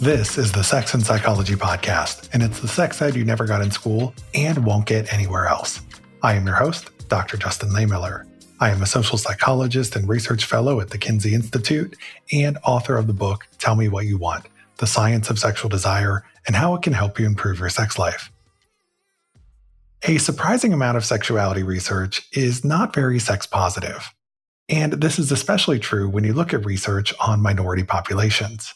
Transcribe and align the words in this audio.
This 0.00 0.38
is 0.38 0.50
the 0.50 0.64
Sex 0.64 0.92
and 0.92 1.06
Psychology 1.06 1.54
Podcast, 1.54 2.28
and 2.32 2.42
it's 2.42 2.58
the 2.58 2.68
sex 2.68 3.00
ed 3.00 3.14
you 3.14 3.24
never 3.24 3.46
got 3.46 3.62
in 3.62 3.70
school 3.70 4.12
and 4.34 4.66
won't 4.66 4.86
get 4.86 5.12
anywhere 5.12 5.46
else. 5.46 5.80
I 6.22 6.34
am 6.34 6.46
your 6.46 6.56
host, 6.56 6.90
Dr. 7.08 7.36
Justin 7.36 7.70
Lehmiller. 7.70 8.26
I 8.60 8.70
am 8.70 8.82
a 8.82 8.86
social 8.86 9.16
psychologist 9.16 9.94
and 9.94 10.08
research 10.08 10.44
fellow 10.46 10.80
at 10.80 10.90
the 10.90 10.98
Kinsey 10.98 11.32
Institute 11.32 11.96
and 12.32 12.58
author 12.66 12.96
of 12.96 13.06
the 13.06 13.12
book 13.12 13.46
Tell 13.58 13.76
Me 13.76 13.88
What 13.88 14.04
You 14.04 14.18
Want 14.18 14.46
The 14.78 14.86
Science 14.86 15.30
of 15.30 15.38
Sexual 15.38 15.70
Desire 15.70 16.24
and 16.46 16.56
How 16.56 16.74
It 16.74 16.82
Can 16.82 16.92
Help 16.92 17.18
You 17.20 17.26
Improve 17.26 17.60
Your 17.60 17.70
Sex 17.70 17.96
Life. 17.96 18.32
A 20.02 20.18
surprising 20.18 20.72
amount 20.72 20.96
of 20.96 21.04
sexuality 21.04 21.62
research 21.62 22.28
is 22.32 22.64
not 22.64 22.94
very 22.94 23.20
sex 23.20 23.46
positive. 23.46 24.12
And 24.68 24.94
this 24.94 25.20
is 25.20 25.30
especially 25.30 25.78
true 25.78 26.08
when 26.08 26.24
you 26.24 26.34
look 26.34 26.52
at 26.52 26.66
research 26.66 27.14
on 27.20 27.40
minority 27.40 27.84
populations. 27.84 28.74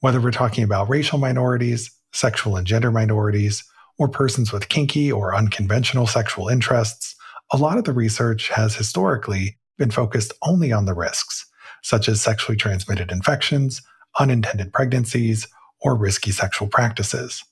Whether 0.00 0.20
we're 0.20 0.30
talking 0.30 0.64
about 0.64 0.88
racial 0.88 1.18
minorities, 1.18 1.90
sexual 2.12 2.56
and 2.56 2.66
gender 2.66 2.90
minorities, 2.90 3.62
or 3.98 4.08
persons 4.08 4.50
with 4.50 4.70
kinky 4.70 5.12
or 5.12 5.34
unconventional 5.34 6.06
sexual 6.06 6.48
interests, 6.48 7.14
a 7.52 7.58
lot 7.58 7.76
of 7.76 7.84
the 7.84 7.92
research 7.92 8.48
has 8.48 8.74
historically 8.74 9.58
been 9.76 9.90
focused 9.90 10.32
only 10.42 10.72
on 10.72 10.86
the 10.86 10.94
risks, 10.94 11.44
such 11.82 12.08
as 12.08 12.20
sexually 12.22 12.56
transmitted 12.56 13.12
infections, 13.12 13.82
unintended 14.18 14.72
pregnancies, 14.72 15.46
or 15.82 15.94
risky 15.94 16.30
sexual 16.30 16.68
practices. 16.68 17.44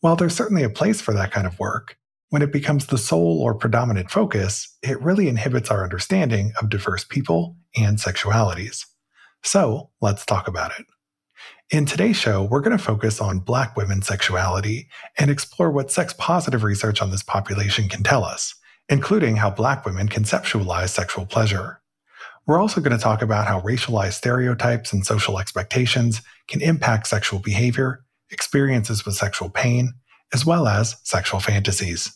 While 0.00 0.16
there's 0.16 0.36
certainly 0.36 0.64
a 0.64 0.70
place 0.70 1.00
for 1.00 1.14
that 1.14 1.32
kind 1.32 1.46
of 1.46 1.58
work, 1.58 1.96
when 2.28 2.42
it 2.42 2.52
becomes 2.52 2.86
the 2.86 2.98
sole 2.98 3.40
or 3.40 3.54
predominant 3.54 4.10
focus, 4.10 4.76
it 4.82 5.00
really 5.00 5.28
inhibits 5.28 5.70
our 5.70 5.82
understanding 5.82 6.52
of 6.60 6.68
diverse 6.68 7.04
people 7.04 7.56
and 7.74 7.98
sexualities. 7.98 8.84
So 9.42 9.90
let's 10.02 10.26
talk 10.26 10.46
about 10.46 10.78
it. 10.78 10.84
In 11.70 11.86
today's 11.86 12.16
show, 12.16 12.42
we're 12.42 12.62
going 12.62 12.76
to 12.76 12.82
focus 12.82 13.20
on 13.20 13.38
Black 13.38 13.76
women's 13.76 14.08
sexuality 14.08 14.88
and 15.16 15.30
explore 15.30 15.70
what 15.70 15.92
sex 15.92 16.12
positive 16.12 16.64
research 16.64 17.00
on 17.00 17.12
this 17.12 17.22
population 17.22 17.88
can 17.88 18.02
tell 18.02 18.24
us, 18.24 18.56
including 18.88 19.36
how 19.36 19.50
Black 19.50 19.86
women 19.86 20.08
conceptualize 20.08 20.88
sexual 20.88 21.26
pleasure. 21.26 21.80
We're 22.44 22.60
also 22.60 22.80
going 22.80 22.96
to 22.96 23.02
talk 23.02 23.22
about 23.22 23.46
how 23.46 23.60
racialized 23.60 24.14
stereotypes 24.14 24.92
and 24.92 25.06
social 25.06 25.38
expectations 25.38 26.22
can 26.48 26.60
impact 26.60 27.06
sexual 27.06 27.38
behavior, 27.38 28.04
experiences 28.32 29.06
with 29.06 29.14
sexual 29.14 29.48
pain, 29.48 29.92
as 30.32 30.44
well 30.44 30.66
as 30.66 30.96
sexual 31.04 31.38
fantasies. 31.38 32.12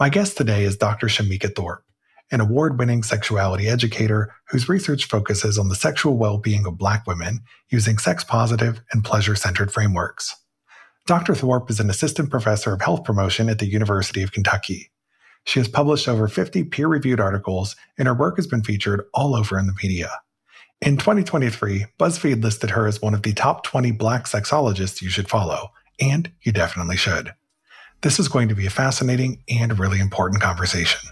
My 0.00 0.08
guest 0.08 0.36
today 0.36 0.64
is 0.64 0.76
Dr. 0.76 1.06
Shemeka 1.06 1.54
Thorpe 1.54 1.84
an 2.30 2.40
award 2.40 2.78
winning 2.78 3.02
sexuality 3.02 3.68
educator 3.68 4.32
whose 4.48 4.68
research 4.68 5.06
focuses 5.06 5.58
on 5.58 5.68
the 5.68 5.74
sexual 5.74 6.16
well 6.16 6.38
being 6.38 6.66
of 6.66 6.78
Black 6.78 7.06
women 7.06 7.40
using 7.70 7.98
sex 7.98 8.24
positive 8.24 8.80
and 8.92 9.04
pleasure 9.04 9.36
centered 9.36 9.72
frameworks. 9.72 10.34
Dr. 11.06 11.34
Thorpe 11.34 11.70
is 11.70 11.80
an 11.80 11.90
assistant 11.90 12.30
professor 12.30 12.72
of 12.72 12.80
health 12.80 13.04
promotion 13.04 13.50
at 13.50 13.58
the 13.58 13.66
University 13.66 14.22
of 14.22 14.32
Kentucky. 14.32 14.90
She 15.44 15.60
has 15.60 15.68
published 15.68 16.08
over 16.08 16.26
50 16.26 16.64
peer 16.64 16.88
reviewed 16.88 17.20
articles, 17.20 17.76
and 17.98 18.08
her 18.08 18.14
work 18.14 18.36
has 18.36 18.46
been 18.46 18.62
featured 18.62 19.04
all 19.12 19.36
over 19.36 19.58
in 19.58 19.66
the 19.66 19.74
media. 19.82 20.10
In 20.80 20.96
2023, 20.96 21.86
BuzzFeed 21.98 22.42
listed 22.42 22.70
her 22.70 22.86
as 22.86 23.02
one 23.02 23.12
of 23.12 23.22
the 23.22 23.34
top 23.34 23.64
20 23.64 23.92
Black 23.92 24.24
sexologists 24.24 25.02
you 25.02 25.10
should 25.10 25.28
follow, 25.28 25.68
and 26.00 26.32
you 26.42 26.52
definitely 26.52 26.96
should. 26.96 27.34
This 28.00 28.18
is 28.18 28.28
going 28.28 28.48
to 28.48 28.54
be 28.54 28.66
a 28.66 28.70
fascinating 28.70 29.42
and 29.48 29.78
really 29.78 30.00
important 30.00 30.42
conversation. 30.42 31.10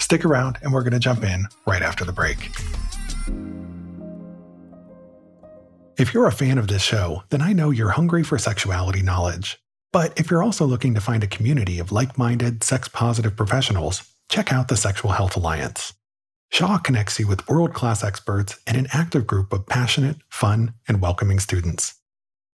Stick 0.00 0.24
around, 0.24 0.58
and 0.62 0.72
we're 0.72 0.82
going 0.82 0.92
to 0.92 0.98
jump 0.98 1.22
in 1.22 1.46
right 1.66 1.82
after 1.82 2.04
the 2.04 2.12
break. 2.12 2.50
If 5.98 6.14
you're 6.14 6.26
a 6.26 6.32
fan 6.32 6.56
of 6.56 6.66
this 6.66 6.82
show, 6.82 7.22
then 7.28 7.42
I 7.42 7.52
know 7.52 7.70
you're 7.70 7.90
hungry 7.90 8.22
for 8.24 8.38
sexuality 8.38 9.02
knowledge. 9.02 9.58
But 9.92 10.18
if 10.18 10.30
you're 10.30 10.42
also 10.42 10.64
looking 10.64 10.94
to 10.94 11.00
find 11.00 11.22
a 11.22 11.26
community 11.28 11.78
of 11.78 11.92
like 11.92 12.16
minded, 12.16 12.64
sex 12.64 12.88
positive 12.88 13.36
professionals, 13.36 14.02
check 14.30 14.52
out 14.52 14.68
the 14.68 14.76
Sexual 14.76 15.12
Health 15.12 15.36
Alliance. 15.36 15.92
SHA 16.52 16.78
connects 16.78 17.20
you 17.20 17.28
with 17.28 17.46
world 17.48 17.74
class 17.74 18.02
experts 18.02 18.58
and 18.66 18.76
an 18.76 18.88
active 18.92 19.26
group 19.26 19.52
of 19.52 19.66
passionate, 19.66 20.16
fun, 20.30 20.72
and 20.88 21.02
welcoming 21.02 21.38
students. 21.38 21.99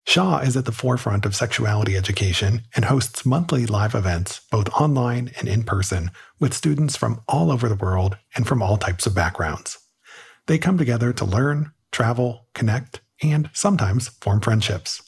SHA 0.07 0.41
is 0.41 0.57
at 0.57 0.67
the 0.67 0.73
forefront 0.73 1.25
of 1.25 1.35
sexuality 1.35 1.97
education 1.97 2.63
and 2.77 2.85
hosts 2.85 3.25
monthly 3.25 3.67
live 3.67 3.95
events, 3.95 4.43
both 4.51 4.69
online 4.71 5.31
and 5.39 5.49
in 5.49 5.65
person, 5.65 6.11
with 6.39 6.53
students 6.53 6.97
from 6.97 7.21
all 7.27 7.51
over 7.51 7.69
the 7.69 7.75
world 7.75 8.19
and 8.37 8.47
from 8.47 8.63
all 8.63 8.77
types 8.77 9.07
of 9.07 9.15
backgrounds. 9.15 9.79
They 10.47 10.59
come 10.59 10.77
together 10.77 11.13
to 11.15 11.25
learn, 11.25 11.73
travel, 11.91 12.47
connect, 12.55 13.01
and 13.23 13.49
sometimes 13.55 14.09
form 14.09 14.41
friendships. 14.41 15.03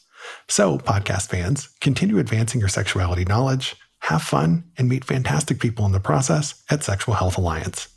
So, 0.49 0.79
podcast 0.79 1.29
fans, 1.29 1.69
continue 1.81 2.19
advancing 2.19 2.59
your 2.59 2.69
sexuality 2.69 3.25
knowledge, 3.25 3.77
have 4.01 4.23
fun, 4.23 4.65
and 4.79 4.89
meet 4.89 5.05
fantastic 5.05 5.61
people 5.61 5.85
in 5.85 5.93
the 5.93 6.01
process 6.01 6.63
at 6.71 6.83
Sexual 6.83 7.15
Health 7.15 7.37
Alliance. 7.37 7.89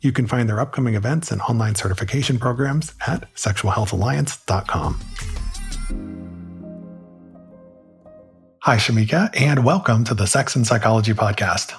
You 0.00 0.12
can 0.12 0.26
find 0.26 0.48
their 0.48 0.60
upcoming 0.60 0.94
events 0.94 1.30
and 1.30 1.40
online 1.42 1.74
certification 1.74 2.38
programs 2.38 2.94
at 3.06 3.32
sexualhealthalliance.com. 3.34 6.17
Hi, 8.68 8.76
Shemeka, 8.76 9.30
and 9.40 9.64
welcome 9.64 10.04
to 10.04 10.12
the 10.12 10.26
Sex 10.26 10.54
and 10.54 10.66
Psychology 10.66 11.14
Podcast. 11.14 11.72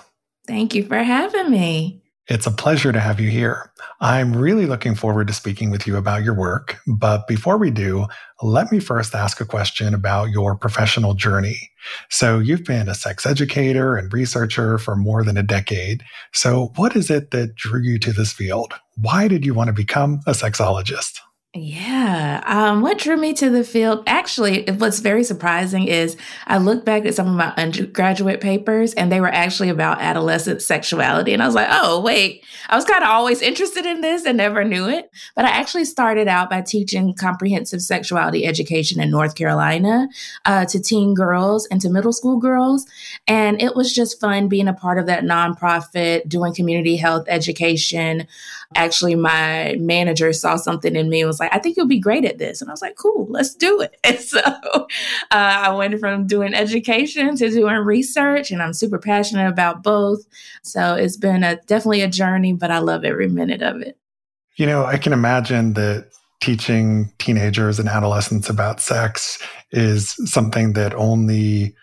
Thank 0.47 0.73
you 0.73 0.83
for 0.87 0.97
having 0.97 1.51
me. 1.51 2.01
It's 2.25 2.47
a 2.47 2.51
pleasure 2.51 2.91
to 2.91 2.99
have 2.99 3.19
you 3.19 3.29
here. 3.29 3.71
I'm 4.01 4.35
really 4.35 4.65
looking 4.65 4.95
forward 4.95 5.27
to 5.27 5.33
speaking 5.33 5.69
with 5.69 5.85
you 5.85 5.97
about 5.97 6.23
your 6.23 6.33
work. 6.33 6.79
But 6.87 7.27
before 7.27 7.59
we 7.59 7.69
do, 7.69 8.07
let 8.41 8.71
me 8.71 8.79
first 8.79 9.13
ask 9.13 9.39
a 9.39 9.45
question 9.45 9.93
about 9.93 10.31
your 10.31 10.55
professional 10.55 11.13
journey. 11.13 11.69
So, 12.09 12.39
you've 12.39 12.63
been 12.63 12.89
a 12.89 12.95
sex 12.95 13.23
educator 13.23 13.95
and 13.95 14.11
researcher 14.11 14.79
for 14.79 14.95
more 14.95 15.23
than 15.23 15.37
a 15.37 15.43
decade. 15.43 16.01
So, 16.33 16.71
what 16.75 16.95
is 16.95 17.11
it 17.11 17.29
that 17.29 17.53
drew 17.53 17.83
you 17.83 17.99
to 17.99 18.11
this 18.11 18.33
field? 18.33 18.73
Why 18.95 19.27
did 19.27 19.45
you 19.45 19.53
want 19.53 19.67
to 19.67 19.73
become 19.73 20.21
a 20.25 20.31
sexologist? 20.31 21.19
Yeah. 21.55 22.43
Um, 22.45 22.83
what 22.83 22.99
drew 22.99 23.17
me 23.17 23.33
to 23.33 23.49
the 23.49 23.63
field? 23.63 24.03
Actually, 24.05 24.65
what's 24.77 24.99
very 24.99 25.23
surprising 25.23 25.87
is 25.87 26.15
I 26.45 26.59
look 26.59 26.85
back 26.85 27.07
at 27.07 27.15
some 27.15 27.27
of 27.27 27.33
my 27.33 27.51
undergraduate 27.57 28.39
papers 28.39 28.93
and 28.93 29.11
they 29.11 29.19
were 29.19 29.33
actually 29.33 29.69
about 29.69 29.99
adolescent 29.99 30.61
sexuality. 30.61 31.33
And 31.33 31.41
I 31.41 31.47
was 31.47 31.55
like, 31.55 31.69
oh, 31.71 32.01
wait, 32.01 32.45
I 32.67 32.75
was 32.75 32.85
kind 32.85 33.03
of 33.03 33.09
always 33.09 33.41
interested 33.41 33.87
in 33.87 34.01
this 34.01 34.27
and 34.27 34.37
never 34.37 34.63
knew 34.63 34.87
it. 34.87 35.09
But 35.35 35.45
I 35.45 35.49
actually 35.49 35.85
started 35.85 36.27
out 36.27 36.51
by 36.51 36.61
teaching 36.61 37.15
comprehensive 37.15 37.81
sexuality 37.81 38.45
education 38.45 39.01
in 39.01 39.09
North 39.09 39.33
Carolina 39.33 40.07
uh, 40.45 40.65
to 40.65 40.79
teen 40.79 41.15
girls 41.15 41.65
and 41.71 41.81
to 41.81 41.89
middle 41.89 42.13
school 42.13 42.37
girls. 42.37 42.85
And 43.27 43.59
it 43.59 43.75
was 43.75 43.91
just 43.91 44.21
fun 44.21 44.49
being 44.49 44.67
a 44.67 44.73
part 44.73 44.99
of 44.99 45.07
that 45.07 45.23
nonprofit, 45.23 46.29
doing 46.29 46.53
community 46.53 46.95
health 46.95 47.25
education. 47.27 48.27
Actually, 48.75 49.15
my 49.15 49.75
manager 49.79 50.31
saw 50.31 50.55
something 50.55 50.95
in 50.95 51.09
me 51.09 51.21
and 51.21 51.27
was 51.27 51.39
like, 51.39 51.53
I 51.53 51.59
think 51.59 51.75
you'll 51.75 51.87
be 51.87 51.99
great 51.99 52.23
at 52.23 52.37
this. 52.37 52.61
And 52.61 52.69
I 52.69 52.73
was 52.73 52.81
like, 52.81 52.95
cool, 52.95 53.25
let's 53.29 53.55
do 53.55 53.81
it. 53.81 53.99
And 54.03 54.19
so 54.19 54.39
uh, 54.39 54.85
I 55.31 55.73
went 55.73 55.99
from 55.99 56.27
doing 56.27 56.53
education 56.53 57.35
to 57.37 57.49
doing 57.49 57.75
research, 57.77 58.51
and 58.51 58.61
I'm 58.61 58.73
super 58.73 58.99
passionate 58.99 59.47
about 59.47 59.83
both. 59.83 60.25
So 60.63 60.95
it's 60.95 61.17
been 61.17 61.43
a, 61.43 61.55
definitely 61.67 62.01
a 62.01 62.07
journey, 62.07 62.53
but 62.53 62.71
I 62.71 62.79
love 62.79 63.03
every 63.03 63.27
minute 63.27 63.61
of 63.61 63.81
it. 63.81 63.97
You 64.55 64.65
know, 64.65 64.85
I 64.85 64.97
can 64.97 65.13
imagine 65.13 65.73
that 65.73 66.09
teaching 66.41 67.11
teenagers 67.17 67.79
and 67.79 67.89
adolescents 67.89 68.49
about 68.49 68.79
sex 68.79 69.41
is 69.71 70.15
something 70.31 70.73
that 70.73 70.93
only 70.93 71.75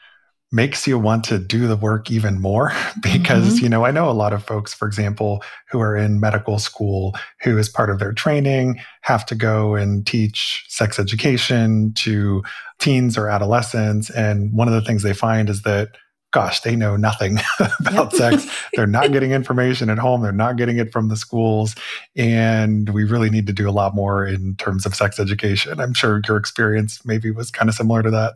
makes 0.53 0.87
you 0.87 0.99
want 0.99 1.25
to 1.25 1.39
do 1.39 1.67
the 1.67 1.77
work 1.77 2.11
even 2.11 2.41
more 2.41 2.73
because 3.03 3.55
mm-hmm. 3.55 3.65
you 3.65 3.69
know 3.69 3.85
i 3.85 3.91
know 3.91 4.09
a 4.09 4.13
lot 4.13 4.33
of 4.33 4.45
folks 4.45 4.73
for 4.73 4.87
example 4.87 5.43
who 5.71 5.81
are 5.81 5.97
in 5.97 6.21
medical 6.21 6.59
school 6.59 7.15
who 7.43 7.59
as 7.59 7.69
part 7.69 7.91
of 7.91 7.99
their 7.99 8.13
training 8.13 8.81
have 9.03 9.27
to 9.27 9.35
go 9.35 9.75
and 9.75 10.07
teach 10.07 10.65
sex 10.69 10.99
education 10.99 11.93
to 11.95 12.43
teens 12.79 13.19
or 13.19 13.29
adolescents 13.29 14.09
and 14.11 14.53
one 14.53 14.69
of 14.69 14.75
the 14.75 14.83
things 14.83 15.03
they 15.03 15.15
find 15.15 15.49
is 15.49 15.63
that 15.63 15.89
gosh 16.33 16.61
they 16.61 16.77
know 16.77 16.97
nothing 16.97 17.39
about 17.81 18.13
sex. 18.13 18.47
They're 18.75 18.87
not 18.87 19.11
getting 19.11 19.31
information 19.31 19.89
at 19.89 19.97
home. 19.97 20.21
They're 20.21 20.33
not 20.33 20.57
getting 20.57 20.77
it 20.77 20.93
from 20.93 21.09
the 21.09 21.17
schools 21.17 21.75
and 22.15 22.91
we 22.91 23.05
really 23.05 23.31
need 23.31 23.47
to 23.47 23.55
do 23.55 23.67
a 23.69 23.73
lot 23.73 23.95
more 23.95 24.27
in 24.27 24.55
terms 24.57 24.85
of 24.85 24.95
sex 24.95 25.19
education. 25.19 25.81
I'm 25.81 25.95
sure 25.95 26.21
your 26.29 26.37
experience 26.37 27.01
maybe 27.07 27.31
was 27.31 27.51
kind 27.51 27.71
of 27.71 27.75
similar 27.75 28.03
to 28.03 28.11
that 28.11 28.35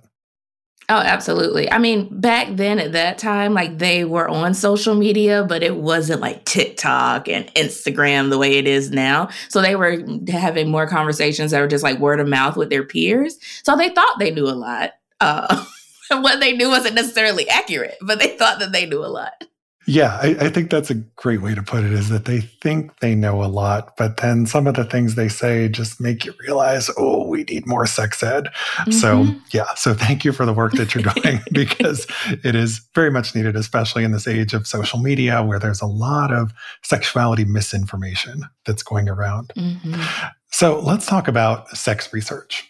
Oh, 0.91 0.97
absolutely. 0.97 1.71
I 1.71 1.79
mean, 1.79 2.09
back 2.11 2.49
then 2.51 2.81
at 2.81 2.91
that 2.93 3.17
time, 3.17 3.55
like 3.55 3.79
they 3.79 4.05
were 4.05 4.29
on 4.29 4.55
social 4.55 4.97
media, 4.97 5.47
but 5.49 5.63
it 5.63 5.77
wasn't 5.77 6.21
like 6.21 6.45
TikTok 6.45 7.29
and 7.29 7.47
Instagram 7.55 8.29
the 8.29 8.39
way 8.39 8.59
it 8.59 8.67
is 8.67 8.91
now. 8.91 9.29
So 9.51 9.63
they 9.63 9.77
were 9.77 10.03
having 10.29 10.69
more 10.69 10.89
conversations 10.89 11.53
that 11.53 11.61
were 11.61 11.69
just 11.69 11.85
like 11.85 12.01
word 12.01 12.19
of 12.19 12.27
mouth 12.27 12.57
with 12.57 12.71
their 12.71 12.83
peers. 12.83 13.39
So 13.63 13.77
they 13.77 13.91
thought 13.91 14.19
they 14.19 14.33
knew 14.33 14.49
a 14.49 14.51
lot. 14.51 14.95
Uh, 15.21 15.65
what 16.11 16.41
they 16.41 16.55
knew 16.55 16.69
wasn't 16.69 16.97
necessarily 16.97 17.49
accurate, 17.49 17.97
but 18.01 18.19
they 18.19 18.37
thought 18.37 18.59
that 18.59 18.73
they 18.73 18.85
knew 18.85 19.05
a 19.05 19.07
lot. 19.07 19.45
Yeah, 19.91 20.21
I, 20.23 20.37
I, 20.39 20.49
think 20.51 20.71
that's 20.71 20.89
a 20.89 20.95
great 20.95 21.43
way 21.43 21.53
to 21.57 21.65
put 21.65 21.83
it 21.83 21.93
is 21.93 22.11
that 22.11 22.25
they 22.25 22.43
think 22.43 23.01
they 23.01 23.17
know 23.17 23.43
a 23.43 23.51
lot, 23.51 23.97
but 23.97 24.19
then 24.19 24.47
some 24.47 24.69
of 24.69 24.77
the 24.77 24.85
things 24.85 25.17
they 25.17 25.29
say 25.29 25.69
just 25.69 26.01
make 26.01 26.25
you 26.25 26.33
realize, 26.47 26.89
oh, 26.97 27.27
we 27.27 27.43
need 27.43 27.67
more 27.67 27.87
sex 27.87 28.23
ed. 28.23 28.45
Mm-hmm. 28.45 28.93
So, 28.93 29.27
yeah, 29.51 29.75
so 29.75 29.93
thank 29.93 30.25
you 30.25 30.31
for 30.31 30.47
the 30.47 30.53
work 30.53 30.75
that 30.75 30.95
you're 30.95 31.03
doing 31.15 31.41
because 31.51 32.07
it 32.45 32.55
is 32.55 32.81
very 32.95 33.11
much 33.11 33.35
needed, 33.35 33.57
especially 33.57 34.05
in 34.05 34.13
this 34.13 34.29
age 34.29 34.55
of 34.55 34.65
social 34.65 35.01
media 35.01 35.43
where 35.43 35.59
there's 35.59 35.81
a 35.81 35.87
lot 35.87 36.33
of 36.33 36.53
sexuality 36.85 37.45
misinformation 37.45 38.45
that's 38.67 38.85
going 38.85 39.09
around. 39.09 39.51
Mm-hmm. 39.57 40.01
So, 40.53 40.79
let's 40.79 41.07
talk 41.07 41.27
about 41.27 41.69
sex 41.77 42.13
research. 42.13 42.65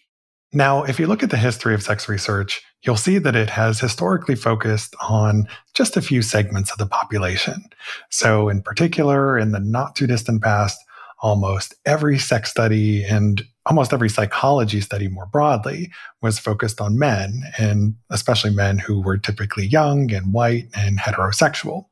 Now, 0.55 0.85
if 0.85 0.99
you 0.99 1.07
look 1.07 1.23
at 1.23 1.29
the 1.29 1.37
history 1.37 1.75
of 1.75 1.83
sex 1.83 2.09
research, 2.09 2.63
you'll 2.83 2.97
see 2.97 3.19
that 3.19 3.37
it 3.37 3.51
has 3.51 3.81
historically 3.81 4.35
focused 4.35 4.95
on 5.01 5.47
just 5.75 5.97
a 5.97 6.03
few 6.03 6.23
segments 6.23 6.71
of 6.71 6.79
the 6.79 6.87
population. 6.87 7.65
So, 8.11 8.49
in 8.49 8.63
particular, 8.63 9.39
in 9.39 9.53
the 9.53 9.61
not 9.61 9.97
too 9.97 10.07
distant 10.07 10.43
past, 10.43 10.79
almost 11.23 11.75
every 11.85 12.19
sex 12.19 12.51
study 12.51 13.05
and 13.05 13.43
almost 13.67 13.93
every 13.93 14.09
psychology 14.09 14.81
study 14.81 15.09
more 15.09 15.27
broadly 15.27 15.91
was 16.23 16.39
focused 16.39 16.81
on 16.81 16.99
men, 16.99 17.43
and 17.59 17.95
especially 18.11 18.51
men 18.51 18.79
who 18.79 19.01
were 19.03 19.19
typically 19.19 19.67
young 19.67 20.13
and 20.13 20.33
white 20.33 20.69
and 20.75 20.99
heterosexual. 20.99 21.85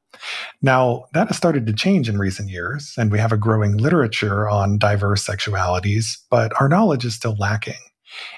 Now, 0.63 1.05
that 1.13 1.29
has 1.29 1.37
started 1.37 1.67
to 1.67 1.73
change 1.73 2.09
in 2.09 2.19
recent 2.19 2.49
years, 2.49 2.95
and 2.97 3.13
we 3.13 3.19
have 3.19 3.33
a 3.33 3.37
growing 3.37 3.77
literature 3.77 4.49
on 4.49 4.79
diverse 4.79 5.25
sexualities, 5.25 6.17
but 6.31 6.59
our 6.61 6.69
knowledge 6.69 7.05
is 7.05 7.15
still 7.15 7.37
lacking. 7.39 7.75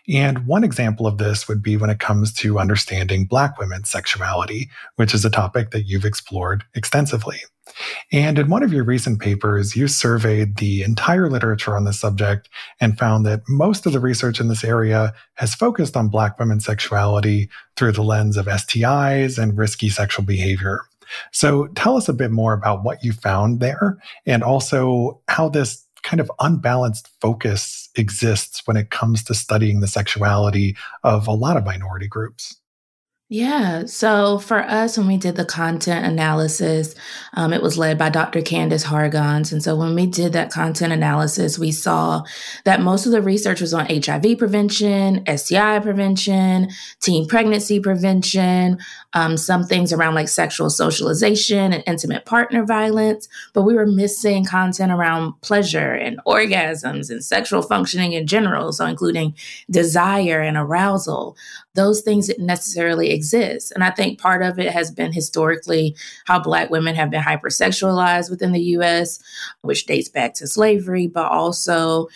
And 0.09 0.47
one 0.47 0.65
example 0.65 1.07
of 1.07 1.19
this 1.19 1.49
would 1.49 1.63
be 1.63 1.77
when 1.77 1.91
it 1.91 2.01
comes 2.01 2.33
to 2.35 2.59
understanding 2.59 3.25
Black 3.25 3.59
women's 3.59 3.91
sexuality, 3.91 4.71
which 4.97 5.15
is 5.15 5.25
a 5.25 5.31
topic 5.31 5.71
that 5.71 5.85
you've 5.85 6.05
explored 6.05 6.65
extensively. 6.75 7.39
And 8.13 8.39
in 8.39 8.49
one 8.49 8.63
of 8.63 8.73
your 8.73 8.85
recent 8.85 9.21
papers, 9.21 9.77
you 9.77 9.87
surveyed 9.89 10.57
the 10.57 10.83
entire 10.83 11.31
literature 11.31 11.77
on 11.77 11.85
this 11.85 12.01
subject 12.01 12.49
and 12.81 12.99
found 12.99 13.25
that 13.27 13.43
most 13.49 13.87
of 13.87 13.93
the 13.93 14.01
research 14.01 14.41
in 14.41 14.49
this 14.49 14.65
area 14.65 15.13
has 15.35 15.55
focused 15.55 15.97
on 15.97 16.09
Black 16.09 16.39
women's 16.39 16.65
sexuality 16.65 17.49
through 17.77 17.93
the 17.93 18.03
lens 18.03 18.37
of 18.37 18.47
STIs 18.47 19.39
and 19.41 19.57
risky 19.57 19.89
sexual 19.89 20.25
behavior. 20.25 20.81
So 21.33 21.67
tell 21.69 21.97
us 21.97 22.09
a 22.09 22.13
bit 22.13 22.31
more 22.31 22.53
about 22.53 22.85
what 22.85 23.03
you 23.03 23.13
found 23.13 23.61
there 23.61 23.99
and 24.27 24.43
also 24.43 25.21
how 25.29 25.49
this 25.49 25.87
kind 26.03 26.21
of 26.21 26.31
unbalanced 26.41 27.09
focus 27.21 27.89
exists 27.97 28.63
when 28.67 28.77
it 28.77 28.91
comes 28.91 29.23
to 29.25 29.35
studying 29.35 29.81
the 29.81 29.87
sexuality 29.87 30.77
of 31.03 31.27
a 31.27 31.33
lot 31.33 31.57
of 31.57 31.65
minority 31.65 32.09
groups. 32.09 32.60
Yeah. 33.33 33.85
So 33.87 34.39
for 34.39 34.59
us, 34.59 34.99
when 34.99 35.07
we 35.07 35.17
did 35.17 35.37
the 35.37 35.45
content 35.45 36.05
analysis, 36.05 36.97
um, 37.35 37.53
it 37.53 37.63
was 37.63 37.79
led 37.79 37.97
by 37.97 38.09
Dr. 38.09 38.41
Candice 38.41 38.83
Hargons. 38.83 39.53
And 39.53 39.63
so 39.63 39.77
when 39.77 39.95
we 39.95 40.07
did 40.07 40.33
that 40.33 40.51
content 40.51 40.93
analysis, 40.93 41.57
we 41.57 41.71
saw 41.71 42.25
that 42.65 42.81
most 42.81 43.07
of 43.07 43.13
the 43.13 43.23
research 43.23 43.61
was 43.61 43.73
on 43.73 43.87
HIV 43.87 44.37
prevention, 44.37 45.25
STI 45.29 45.79
prevention, 45.79 46.71
teen 46.99 47.29
pregnancy 47.29 47.79
prevention, 47.79 48.81
um, 49.13 49.37
some 49.37 49.63
things 49.63 49.93
around 49.93 50.17
like 50.17 50.29
sexual 50.29 50.69
socialization 50.69 51.73
and 51.73 51.85
intimate 51.87 52.25
partner 52.25 52.65
violence. 52.65 53.29
But 53.53 53.63
we 53.63 53.75
were 53.75 53.87
missing 53.87 54.45
content 54.45 54.91
around 54.91 55.41
pleasure 55.41 55.93
and 55.93 56.19
orgasms 56.27 57.11
and 57.11 57.25
sexual 57.25 57.63
functioning 57.63 58.13
in 58.13 58.27
general. 58.27 58.73
So 58.73 58.87
including 58.87 59.37
desire 59.71 60.41
and 60.41 60.57
arousal 60.57 61.37
those 61.75 62.03
things 62.03 62.27
didn't 62.27 62.47
necessarily 62.47 63.11
exist. 63.11 63.73
And 63.73 63.85
I 63.85 63.91
think 63.91 64.21
part 64.21 64.43
of 64.43 64.59
it 64.59 64.73
has 64.73 64.91
been 64.91 65.13
historically 65.13 65.97
how 66.27 66.41
Black 66.41 66.71
women 66.71 66.95
have 66.95 67.11
been 67.11 67.23
hypersexualized 67.23 68.31
within 68.31 68.53
the 68.53 68.63
US, 68.77 69.21
which 69.63 69.87
dates 69.87 70.09
back 70.09 70.35
to 70.35 70.47
slavery, 70.47 71.07
but 71.07 71.31
also 71.31 72.09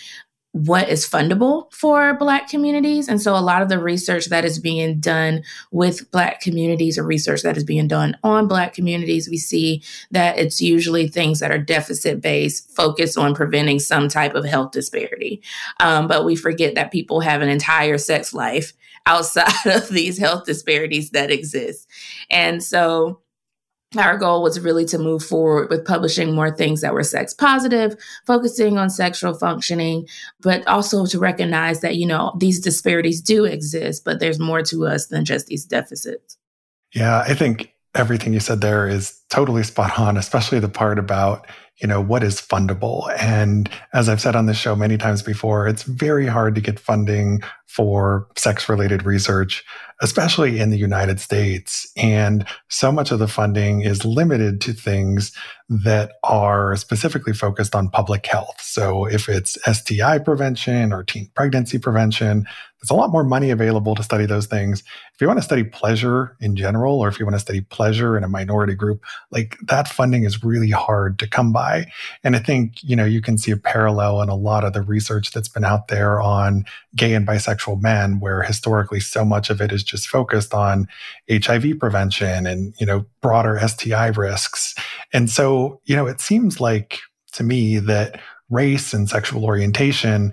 what 0.54 0.88
is 0.88 1.04
fundable 1.04 1.72
for 1.72 2.14
Black 2.14 2.48
communities. 2.48 3.08
And 3.08 3.20
so 3.20 3.36
a 3.36 3.42
lot 3.42 3.60
of 3.60 3.68
the 3.68 3.80
research 3.80 4.26
that 4.26 4.44
is 4.44 4.60
being 4.60 5.00
done 5.00 5.42
with 5.72 6.08
Black 6.12 6.40
communities 6.40 6.96
or 6.96 7.02
research 7.02 7.42
that 7.42 7.56
is 7.56 7.64
being 7.64 7.88
done 7.88 8.16
on 8.22 8.46
Black 8.46 8.72
communities, 8.72 9.28
we 9.28 9.36
see 9.36 9.82
that 10.12 10.38
it's 10.38 10.62
usually 10.62 11.08
things 11.08 11.40
that 11.40 11.50
are 11.50 11.58
deficit 11.58 12.20
based, 12.20 12.70
focused 12.70 13.18
on 13.18 13.34
preventing 13.34 13.80
some 13.80 14.06
type 14.06 14.36
of 14.36 14.44
health 14.44 14.70
disparity. 14.70 15.42
Um, 15.80 16.06
but 16.06 16.24
we 16.24 16.36
forget 16.36 16.76
that 16.76 16.92
people 16.92 17.18
have 17.18 17.42
an 17.42 17.48
entire 17.48 17.98
sex 17.98 18.32
life 18.32 18.74
outside 19.06 19.52
of 19.66 19.88
these 19.88 20.18
health 20.18 20.44
disparities 20.44 21.10
that 21.10 21.30
exist. 21.30 21.88
And 22.30 22.62
so 22.62 23.20
our 23.96 24.16
goal 24.18 24.42
was 24.42 24.60
really 24.60 24.84
to 24.86 24.98
move 24.98 25.24
forward 25.24 25.70
with 25.70 25.84
publishing 25.84 26.34
more 26.34 26.50
things 26.50 26.80
that 26.80 26.94
were 26.94 27.04
sex 27.04 27.32
positive, 27.32 27.96
focusing 28.26 28.78
on 28.78 28.90
sexual 28.90 29.34
functioning, 29.34 30.08
but 30.40 30.66
also 30.66 31.06
to 31.06 31.18
recognize 31.18 31.80
that, 31.80 31.96
you 31.96 32.06
know, 32.06 32.34
these 32.38 32.60
disparities 32.60 33.20
do 33.20 33.44
exist, 33.44 34.04
but 34.04 34.20
there's 34.20 34.40
more 34.40 34.62
to 34.62 34.86
us 34.86 35.06
than 35.06 35.24
just 35.24 35.46
these 35.46 35.64
deficits. 35.64 36.36
Yeah, 36.92 37.20
I 37.20 37.34
think 37.34 37.72
everything 37.94 38.32
you 38.32 38.40
said 38.40 38.60
there 38.60 38.88
is 38.88 39.20
totally 39.30 39.62
spot 39.62 39.98
on, 39.98 40.16
especially 40.16 40.58
the 40.58 40.68
part 40.68 40.98
about 40.98 41.46
you 41.80 41.88
know, 41.88 42.00
what 42.00 42.22
is 42.22 42.40
fundable? 42.40 43.12
And 43.18 43.68
as 43.92 44.08
I've 44.08 44.20
said 44.20 44.36
on 44.36 44.46
this 44.46 44.56
show 44.56 44.76
many 44.76 44.96
times 44.96 45.22
before, 45.22 45.66
it's 45.66 45.82
very 45.82 46.26
hard 46.26 46.54
to 46.54 46.60
get 46.60 46.78
funding 46.78 47.42
for 47.66 48.28
sex 48.36 48.68
related 48.68 49.04
research, 49.04 49.64
especially 50.00 50.60
in 50.60 50.70
the 50.70 50.78
United 50.78 51.18
States. 51.18 51.90
And 51.96 52.46
so 52.68 52.92
much 52.92 53.10
of 53.10 53.18
the 53.18 53.26
funding 53.26 53.80
is 53.80 54.04
limited 54.04 54.60
to 54.62 54.72
things 54.72 55.32
that 55.82 56.12
are 56.22 56.76
specifically 56.76 57.32
focused 57.32 57.74
on 57.74 57.88
public 57.88 58.26
health. 58.26 58.60
So 58.60 59.06
if 59.06 59.28
it's 59.28 59.58
STI 59.70 60.18
prevention 60.18 60.92
or 60.92 61.02
teen 61.02 61.30
pregnancy 61.34 61.78
prevention, 61.78 62.46
there's 62.84 62.90
a 62.90 63.00
lot 63.00 63.10
more 63.10 63.24
money 63.24 63.50
available 63.50 63.94
to 63.94 64.02
study 64.02 64.26
those 64.26 64.44
things. 64.44 64.80
If 65.14 65.20
you 65.20 65.26
want 65.26 65.38
to 65.38 65.44
study 65.44 65.64
pleasure 65.64 66.36
in 66.38 66.54
general, 66.54 67.00
or 67.00 67.08
if 67.08 67.18
you 67.18 67.24
want 67.24 67.36
to 67.36 67.40
study 67.40 67.62
pleasure 67.62 68.14
in 68.14 68.24
a 68.24 68.28
minority 68.28 68.74
group, 68.74 69.02
like 69.30 69.56
that 69.68 69.88
funding 69.88 70.24
is 70.24 70.44
really 70.44 70.68
hard 70.68 71.18
to 71.20 71.26
come 71.26 71.50
by. 71.50 71.86
And 72.22 72.36
I 72.36 72.40
think, 72.40 72.82
you 72.82 72.94
know, 72.94 73.06
you 73.06 73.22
can 73.22 73.38
see 73.38 73.52
a 73.52 73.56
parallel 73.56 74.20
in 74.20 74.28
a 74.28 74.34
lot 74.34 74.64
of 74.64 74.74
the 74.74 74.82
research 74.82 75.30
that's 75.30 75.48
been 75.48 75.64
out 75.64 75.88
there 75.88 76.20
on 76.20 76.66
gay 76.94 77.14
and 77.14 77.26
bisexual 77.26 77.80
men, 77.80 78.20
where 78.20 78.42
historically 78.42 79.00
so 79.00 79.24
much 79.24 79.48
of 79.48 79.62
it 79.62 79.72
is 79.72 79.82
just 79.82 80.06
focused 80.06 80.52
on 80.52 80.86
HIV 81.30 81.78
prevention 81.80 82.46
and, 82.46 82.74
you 82.78 82.84
know, 82.84 83.06
broader 83.22 83.58
STI 83.66 84.08
risks. 84.08 84.74
And 85.10 85.30
so, 85.30 85.63
you 85.84 85.96
know, 85.96 86.06
it 86.06 86.20
seems 86.20 86.60
like 86.60 86.98
to 87.32 87.42
me 87.42 87.78
that 87.78 88.20
race 88.50 88.92
and 88.92 89.08
sexual 89.08 89.44
orientation 89.44 90.32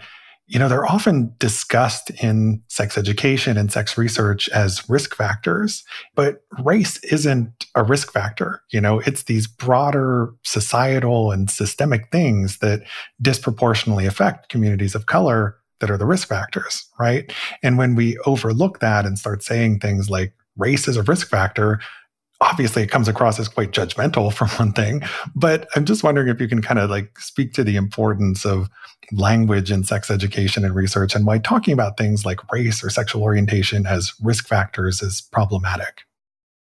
you 0.51 0.59
know, 0.59 0.67
they're 0.67 0.85
often 0.85 1.33
discussed 1.39 2.09
in 2.21 2.61
sex 2.67 2.97
education 2.97 3.55
and 3.57 3.71
sex 3.71 3.97
research 3.97 4.49
as 4.49 4.87
risk 4.89 5.15
factors, 5.15 5.81
but 6.13 6.43
race 6.61 7.01
isn't 7.05 7.67
a 7.73 7.83
risk 7.83 8.11
factor. 8.11 8.61
You 8.69 8.81
know, 8.81 8.99
it's 8.99 9.23
these 9.23 9.47
broader 9.47 10.33
societal 10.43 11.31
and 11.31 11.49
systemic 11.49 12.11
things 12.11 12.57
that 12.57 12.81
disproportionately 13.21 14.05
affect 14.05 14.49
communities 14.49 14.93
of 14.93 15.05
color 15.05 15.55
that 15.79 15.89
are 15.89 15.97
the 15.97 16.05
risk 16.05 16.27
factors, 16.27 16.85
right? 16.99 17.31
And 17.63 17.77
when 17.77 17.95
we 17.95 18.17
overlook 18.25 18.79
that 18.79 19.05
and 19.05 19.17
start 19.17 19.43
saying 19.43 19.79
things 19.79 20.09
like 20.09 20.33
race 20.57 20.85
is 20.85 20.97
a 20.97 21.03
risk 21.03 21.29
factor, 21.29 21.79
obviously 22.41 22.83
it 22.83 22.87
comes 22.87 23.07
across 23.07 23.39
as 23.39 23.47
quite 23.47 23.71
judgmental 23.71 24.33
for 24.33 24.47
one 24.47 24.73
thing 24.73 25.01
but 25.35 25.67
i'm 25.75 25.85
just 25.85 26.03
wondering 26.03 26.27
if 26.27 26.41
you 26.41 26.47
can 26.47 26.61
kind 26.61 26.79
of 26.79 26.89
like 26.89 27.17
speak 27.19 27.53
to 27.53 27.63
the 27.63 27.75
importance 27.75 28.45
of 28.45 28.69
language 29.13 29.71
in 29.71 29.83
sex 29.83 30.09
education 30.09 30.65
and 30.65 30.75
research 30.75 31.15
and 31.15 31.25
why 31.25 31.37
talking 31.37 31.73
about 31.73 31.97
things 31.97 32.25
like 32.25 32.39
race 32.51 32.83
or 32.83 32.89
sexual 32.89 33.23
orientation 33.23 33.85
as 33.85 34.13
risk 34.21 34.47
factors 34.47 35.01
is 35.01 35.21
problematic 35.31 36.01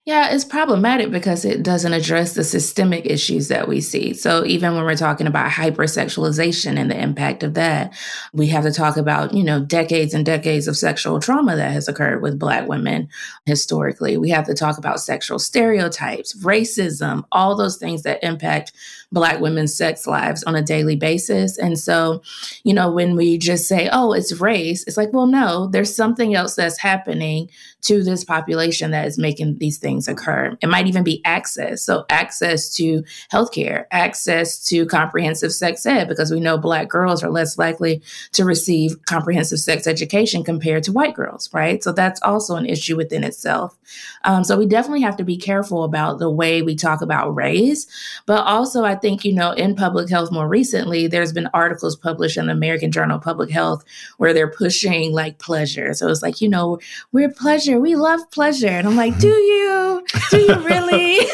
yeah, 0.08 0.30
it's 0.32 0.42
problematic 0.42 1.10
because 1.10 1.44
it 1.44 1.62
doesn't 1.62 1.92
address 1.92 2.32
the 2.32 2.42
systemic 2.42 3.04
issues 3.04 3.48
that 3.48 3.68
we 3.68 3.82
see. 3.82 4.14
So 4.14 4.42
even 4.46 4.74
when 4.74 4.84
we're 4.84 4.96
talking 4.96 5.26
about 5.26 5.50
hypersexualization 5.50 6.78
and 6.78 6.90
the 6.90 6.98
impact 6.98 7.42
of 7.42 7.52
that, 7.52 7.94
we 8.32 8.46
have 8.46 8.64
to 8.64 8.72
talk 8.72 8.96
about, 8.96 9.34
you 9.34 9.44
know, 9.44 9.60
decades 9.60 10.14
and 10.14 10.24
decades 10.24 10.66
of 10.66 10.78
sexual 10.78 11.20
trauma 11.20 11.56
that 11.56 11.72
has 11.72 11.88
occurred 11.88 12.22
with 12.22 12.38
black 12.38 12.66
women 12.66 13.10
historically. 13.44 14.16
We 14.16 14.30
have 14.30 14.46
to 14.46 14.54
talk 14.54 14.78
about 14.78 15.00
sexual 15.00 15.38
stereotypes, 15.38 16.34
racism, 16.42 17.24
all 17.30 17.54
those 17.54 17.76
things 17.76 18.02
that 18.04 18.24
impact 18.24 18.72
black 19.10 19.40
women's 19.40 19.74
sex 19.74 20.06
lives 20.06 20.42
on 20.44 20.54
a 20.54 20.62
daily 20.62 20.96
basis. 20.96 21.58
And 21.58 21.78
so, 21.78 22.22
you 22.64 22.74
know, 22.74 22.90
when 22.90 23.16
we 23.16 23.38
just 23.38 23.66
say, 23.66 23.88
"Oh, 23.92 24.12
it's 24.12 24.40
race," 24.40 24.84
it's 24.86 24.96
like, 24.96 25.12
"Well, 25.12 25.26
no, 25.26 25.68
there's 25.68 25.94
something 25.94 26.34
else 26.34 26.54
that's 26.54 26.78
happening 26.78 27.48
to 27.82 28.02
this 28.02 28.24
population 28.24 28.90
that 28.90 29.06
is 29.06 29.18
making 29.18 29.58
these 29.58 29.78
things 29.78 30.08
occur. 30.08 30.56
It 30.60 30.68
might 30.68 30.88
even 30.88 31.04
be 31.04 31.22
access. 31.24 31.82
So, 31.82 32.04
access 32.10 32.72
to 32.74 33.04
healthcare, 33.32 33.84
access 33.90 34.64
to 34.66 34.84
comprehensive 34.86 35.52
sex 35.52 35.86
ed, 35.86 36.08
because 36.08 36.30
we 36.30 36.40
know 36.40 36.58
Black 36.58 36.88
girls 36.88 37.22
are 37.22 37.30
less 37.30 37.56
likely 37.56 38.02
to 38.32 38.44
receive 38.44 39.04
comprehensive 39.04 39.60
sex 39.60 39.86
education 39.86 40.42
compared 40.42 40.82
to 40.84 40.92
white 40.92 41.14
girls, 41.14 41.48
right? 41.54 41.82
So, 41.82 41.92
that's 41.92 42.20
also 42.22 42.56
an 42.56 42.66
issue 42.66 42.96
within 42.96 43.22
itself. 43.24 43.76
Um, 44.24 44.42
so, 44.44 44.58
we 44.58 44.66
definitely 44.66 45.02
have 45.02 45.16
to 45.18 45.24
be 45.24 45.36
careful 45.36 45.84
about 45.84 46.18
the 46.18 46.30
way 46.30 46.62
we 46.62 46.74
talk 46.74 47.00
about 47.00 47.34
race. 47.34 47.86
But 48.26 48.44
also, 48.44 48.84
I 48.84 48.96
think, 48.98 49.24
you 49.24 49.32
know, 49.32 49.52
in 49.52 49.74
public 49.74 50.10
health 50.10 50.30
more 50.30 50.48
recently, 50.48 51.06
there's 51.06 51.32
been 51.32 51.48
articles 51.54 51.96
published 51.96 52.36
in 52.36 52.46
the 52.46 52.52
American 52.52 52.92
Journal 52.92 53.16
of 53.16 53.22
Public 53.22 53.50
Health 53.50 53.84
where 54.18 54.34
they're 54.34 54.50
pushing 54.50 55.12
like 55.12 55.38
pleasure. 55.38 55.94
So, 55.94 56.08
it's 56.08 56.22
like, 56.22 56.40
you 56.40 56.48
know, 56.48 56.78
we're 57.12 57.30
pleasure. 57.30 57.80
We 57.80 57.96
love 57.96 58.20
pleasure. 58.30 58.68
And 58.68 58.86
I'm 58.86 58.96
like, 58.96 59.18
do 59.18 59.28
mm-hmm. 59.28 59.38
you? 59.38 60.04
Do 60.30 60.38
you 60.38 60.54
really? 60.66 61.18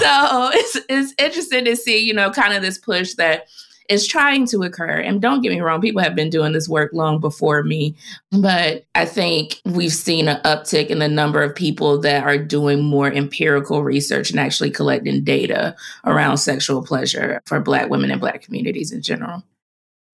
so 0.00 0.50
it's 0.52 0.80
it's 0.88 1.14
interesting 1.18 1.64
to 1.64 1.76
see, 1.76 1.98
you 1.98 2.14
know, 2.14 2.30
kind 2.30 2.54
of 2.54 2.62
this 2.62 2.78
push 2.78 3.14
that 3.14 3.48
is 3.88 4.06
trying 4.06 4.46
to 4.46 4.62
occur. 4.62 4.98
And 5.00 5.20
don't 5.20 5.42
get 5.42 5.52
me 5.52 5.60
wrong, 5.60 5.80
people 5.80 6.02
have 6.02 6.14
been 6.14 6.30
doing 6.30 6.52
this 6.52 6.68
work 6.68 6.92
long 6.92 7.20
before 7.20 7.62
me, 7.62 7.96
but 8.30 8.84
I 8.94 9.04
think 9.04 9.60
we've 9.64 9.92
seen 9.92 10.28
an 10.28 10.40
uptick 10.42 10.88
in 10.88 10.98
the 10.98 11.08
number 11.08 11.42
of 11.42 11.54
people 11.54 12.00
that 12.00 12.24
are 12.24 12.38
doing 12.38 12.82
more 12.82 13.12
empirical 13.12 13.82
research 13.82 14.30
and 14.30 14.40
actually 14.40 14.70
collecting 14.70 15.24
data 15.24 15.76
around 16.04 16.38
sexual 16.38 16.82
pleasure 16.82 17.40
for 17.46 17.60
Black 17.60 17.90
women 17.90 18.10
and 18.10 18.20
Black 18.20 18.42
communities 18.42 18.92
in 18.92 19.02
general. 19.02 19.42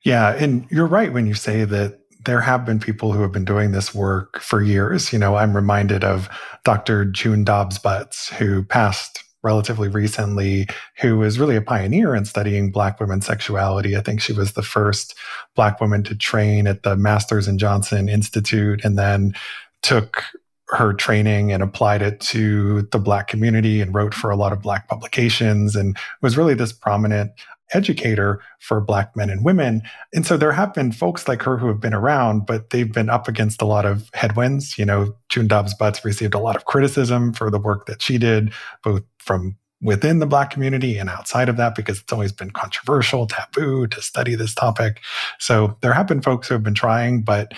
Yeah, 0.02 0.34
and 0.34 0.66
you're 0.70 0.86
right 0.86 1.12
when 1.12 1.26
you 1.26 1.34
say 1.34 1.64
that 1.64 2.00
there 2.24 2.40
have 2.40 2.64
been 2.66 2.80
people 2.80 3.12
who 3.12 3.22
have 3.22 3.32
been 3.32 3.44
doing 3.44 3.72
this 3.72 3.94
work 3.94 4.40
for 4.40 4.62
years. 4.62 5.12
You 5.12 5.18
know, 5.18 5.36
I'm 5.36 5.54
reminded 5.54 6.04
of 6.04 6.28
Dr. 6.64 7.04
June 7.04 7.44
Dobbs 7.44 7.78
Butts, 7.78 8.28
who 8.34 8.62
passed 8.62 9.22
relatively 9.42 9.88
recently, 9.88 10.66
who 11.00 11.18
was 11.18 11.38
really 11.38 11.56
a 11.56 11.62
pioneer 11.62 12.14
in 12.14 12.24
studying 12.24 12.70
Black 12.70 13.00
women's 13.00 13.26
sexuality. 13.26 13.96
I 13.96 14.00
think 14.00 14.20
she 14.20 14.32
was 14.32 14.52
the 14.52 14.62
first 14.62 15.14
Black 15.56 15.80
woman 15.80 16.02
to 16.04 16.14
train 16.14 16.66
at 16.66 16.82
the 16.82 16.96
Masters 16.96 17.48
and 17.48 17.58
Johnson 17.58 18.08
Institute 18.08 18.84
and 18.84 18.98
then 18.98 19.34
took 19.82 20.24
her 20.68 20.92
training 20.92 21.50
and 21.52 21.62
applied 21.62 22.02
it 22.02 22.20
to 22.20 22.82
the 22.92 22.98
Black 22.98 23.26
community 23.28 23.80
and 23.80 23.94
wrote 23.94 24.14
for 24.14 24.30
a 24.30 24.36
lot 24.36 24.52
of 24.52 24.62
Black 24.62 24.88
publications 24.88 25.74
and 25.74 25.96
was 26.22 26.36
really 26.36 26.54
this 26.54 26.72
prominent 26.72 27.32
educator 27.72 28.42
for 28.58 28.80
Black 28.80 29.14
men 29.16 29.30
and 29.30 29.44
women. 29.44 29.82
And 30.14 30.26
so 30.26 30.36
there 30.36 30.52
have 30.52 30.74
been 30.74 30.92
folks 30.92 31.28
like 31.28 31.42
her 31.42 31.56
who 31.56 31.68
have 31.68 31.80
been 31.80 31.94
around, 31.94 32.46
but 32.46 32.70
they've 32.70 32.92
been 32.92 33.10
up 33.10 33.28
against 33.28 33.62
a 33.62 33.66
lot 33.66 33.86
of 33.86 34.10
headwinds. 34.14 34.78
You 34.78 34.84
know, 34.84 35.14
June 35.28 35.46
Dobbs 35.46 35.74
Butts 35.74 36.04
received 36.04 36.34
a 36.34 36.38
lot 36.38 36.56
of 36.56 36.64
criticism 36.64 37.32
for 37.32 37.50
the 37.50 37.58
work 37.58 37.86
that 37.86 38.02
she 38.02 38.18
did, 38.18 38.52
both 38.82 39.02
from 39.18 39.56
within 39.82 40.18
the 40.18 40.26
Black 40.26 40.50
community 40.50 40.98
and 40.98 41.08
outside 41.08 41.48
of 41.48 41.56
that, 41.56 41.74
because 41.74 42.00
it's 42.00 42.12
always 42.12 42.32
been 42.32 42.50
controversial, 42.50 43.26
taboo 43.26 43.86
to 43.86 44.02
study 44.02 44.34
this 44.34 44.54
topic. 44.54 45.00
So 45.38 45.76
there 45.80 45.92
have 45.92 46.06
been 46.06 46.20
folks 46.20 46.48
who 46.48 46.54
have 46.54 46.62
been 46.62 46.74
trying, 46.74 47.22
but, 47.22 47.54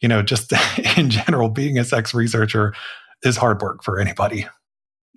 you 0.00 0.08
know, 0.08 0.22
just 0.22 0.52
in 0.96 1.10
general, 1.10 1.48
being 1.48 1.78
a 1.78 1.84
sex 1.84 2.14
researcher 2.14 2.74
is 3.24 3.36
hard 3.36 3.60
work 3.60 3.82
for 3.82 3.98
anybody. 3.98 4.46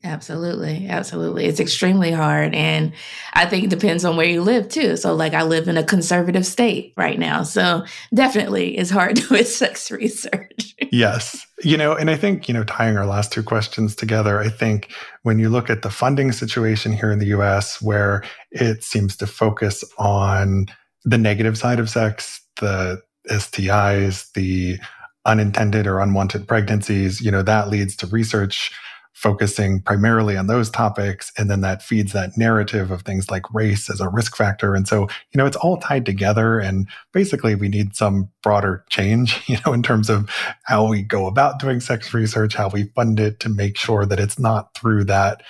Absolutely. 0.08 0.88
Absolutely. 0.88 1.46
It's 1.46 1.60
extremely 1.60 2.12
hard. 2.12 2.56
And 2.56 2.94
I 3.34 3.46
think 3.46 3.66
it 3.66 3.70
depends 3.70 4.06
on 4.06 4.16
where 4.16 4.26
you 4.26 4.42
live 4.42 4.70
too. 4.70 4.96
So, 4.96 5.14
like, 5.14 5.34
I 5.34 5.44
live 5.44 5.68
in 5.68 5.76
a 5.76 5.84
conservative 5.84 6.46
state 6.46 6.94
right 6.96 7.20
now. 7.20 7.44
So, 7.44 7.84
definitely 8.14 8.78
it's 8.78 8.90
hard 8.90 9.16
to 9.18 9.28
do 9.28 9.44
sex 9.44 9.92
research. 9.92 10.76
yes. 10.92 11.46
You 11.62 11.76
know, 11.76 11.94
and 11.94 12.10
I 12.10 12.16
think, 12.16 12.48
you 12.48 12.54
know, 12.54 12.64
tying 12.64 12.96
our 12.96 13.06
last 13.06 13.34
two 13.34 13.44
questions 13.44 13.96
together, 13.96 14.40
I 14.40 14.48
think 14.48 14.94
when 15.24 15.40
you 15.40 15.50
look 15.50 15.70
at 15.70 15.82
the 15.82 15.90
funding 15.90 16.32
situation 16.32 16.94
here 16.94 17.12
in 17.12 17.20
the 17.20 17.28
US, 17.38 17.82
where 17.82 18.24
it 18.52 18.86
seems 18.86 19.18
to 19.18 19.28
focus 19.28 19.84
on 19.98 20.68
the 21.04 21.18
negative 21.18 21.58
side 21.58 21.80
of 21.80 21.90
sex, 21.90 22.42
the 22.62 23.02
STIs, 23.30 24.32
the 24.34 24.78
unintended 25.26 25.86
or 25.86 26.00
unwanted 26.00 26.48
pregnancies, 26.48 27.20
you 27.20 27.30
know, 27.30 27.44
that 27.44 27.68
leads 27.68 27.94
to 27.98 28.08
research 28.08 28.72
focusing 29.18 29.82
primarily 29.82 30.38
on 30.38 30.46
those 30.46 30.70
topics. 30.70 31.32
And 31.40 31.50
then 31.50 31.62
that 31.62 31.82
feeds 31.82 32.14
that 32.14 32.38
narrative 32.38 32.92
of 32.92 33.02
things 33.02 33.32
like 33.32 33.52
race 33.52 33.90
as 33.90 34.00
a 34.00 34.10
risk 34.10 34.38
factor. 34.38 34.76
And 34.76 34.88
so, 34.88 35.08
you 35.32 35.40
know, 35.40 35.48
it's 35.48 35.58
all 35.58 35.78
tied 35.78 36.06
together. 36.06 36.60
And 36.60 36.88
basically, 37.14 37.56
we 37.56 37.68
need 37.68 37.96
some 37.96 38.30
broader 38.44 38.86
change, 38.92 39.42
you 39.48 39.58
know, 39.66 39.74
in 39.74 39.82
terms 39.82 40.12
of 40.12 40.30
how 40.66 40.88
we 40.88 41.02
go 41.02 41.26
about 41.26 41.58
doing 41.58 41.80
sex 41.80 42.14
research, 42.14 42.54
how 42.54 42.70
we 42.70 42.84
fund 42.96 43.20
it 43.20 43.40
to 43.40 43.50
make 43.50 43.76
sure 43.76 44.06
that 44.06 44.20
it's 44.20 44.38
not 44.38 44.76
through 44.76 45.06
that 45.06 45.42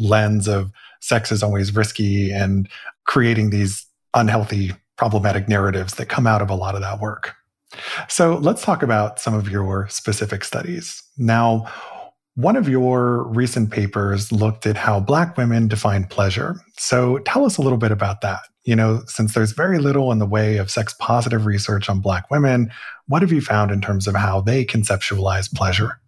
lens 0.00 0.48
of 0.48 0.72
sex 0.98 1.30
is 1.30 1.44
always 1.44 1.76
risky 1.76 2.32
and 2.32 2.68
creating 3.06 3.50
these 3.50 3.86
unhealthy, 4.14 4.72
problematic 4.96 5.48
narratives 5.48 5.94
that 5.94 6.08
come 6.08 6.26
out 6.26 6.42
of 6.42 6.50
a 6.50 6.56
lot 6.56 6.74
of 6.74 6.80
that 6.80 6.98
work. 6.98 7.36
So 8.08 8.36
let's 8.38 8.62
talk 8.62 8.82
about 8.82 9.20
some 9.20 9.32
of 9.32 9.48
your 9.48 9.86
specific 9.88 10.42
studies. 10.42 11.04
Now, 11.16 11.68
one 12.34 12.56
of 12.56 12.68
your 12.68 13.24
recent 13.24 13.70
papers 13.70 14.32
looked 14.32 14.66
at 14.66 14.76
how 14.76 15.00
Black 15.00 15.36
women 15.36 15.68
define 15.68 16.04
pleasure. 16.04 16.56
So 16.78 17.18
tell 17.18 17.44
us 17.44 17.58
a 17.58 17.62
little 17.62 17.78
bit 17.78 17.92
about 17.92 18.22
that. 18.22 18.40
You 18.64 18.76
know, 18.76 19.02
since 19.06 19.34
there's 19.34 19.52
very 19.52 19.78
little 19.78 20.12
in 20.12 20.18
the 20.18 20.26
way 20.26 20.56
of 20.56 20.70
sex 20.70 20.94
positive 20.98 21.46
research 21.46 21.90
on 21.90 22.00
Black 22.00 22.30
women, 22.30 22.70
what 23.06 23.22
have 23.22 23.32
you 23.32 23.40
found 23.40 23.70
in 23.70 23.80
terms 23.80 24.06
of 24.06 24.14
how 24.14 24.40
they 24.40 24.64
conceptualize 24.64 25.52
pleasure? 25.52 25.98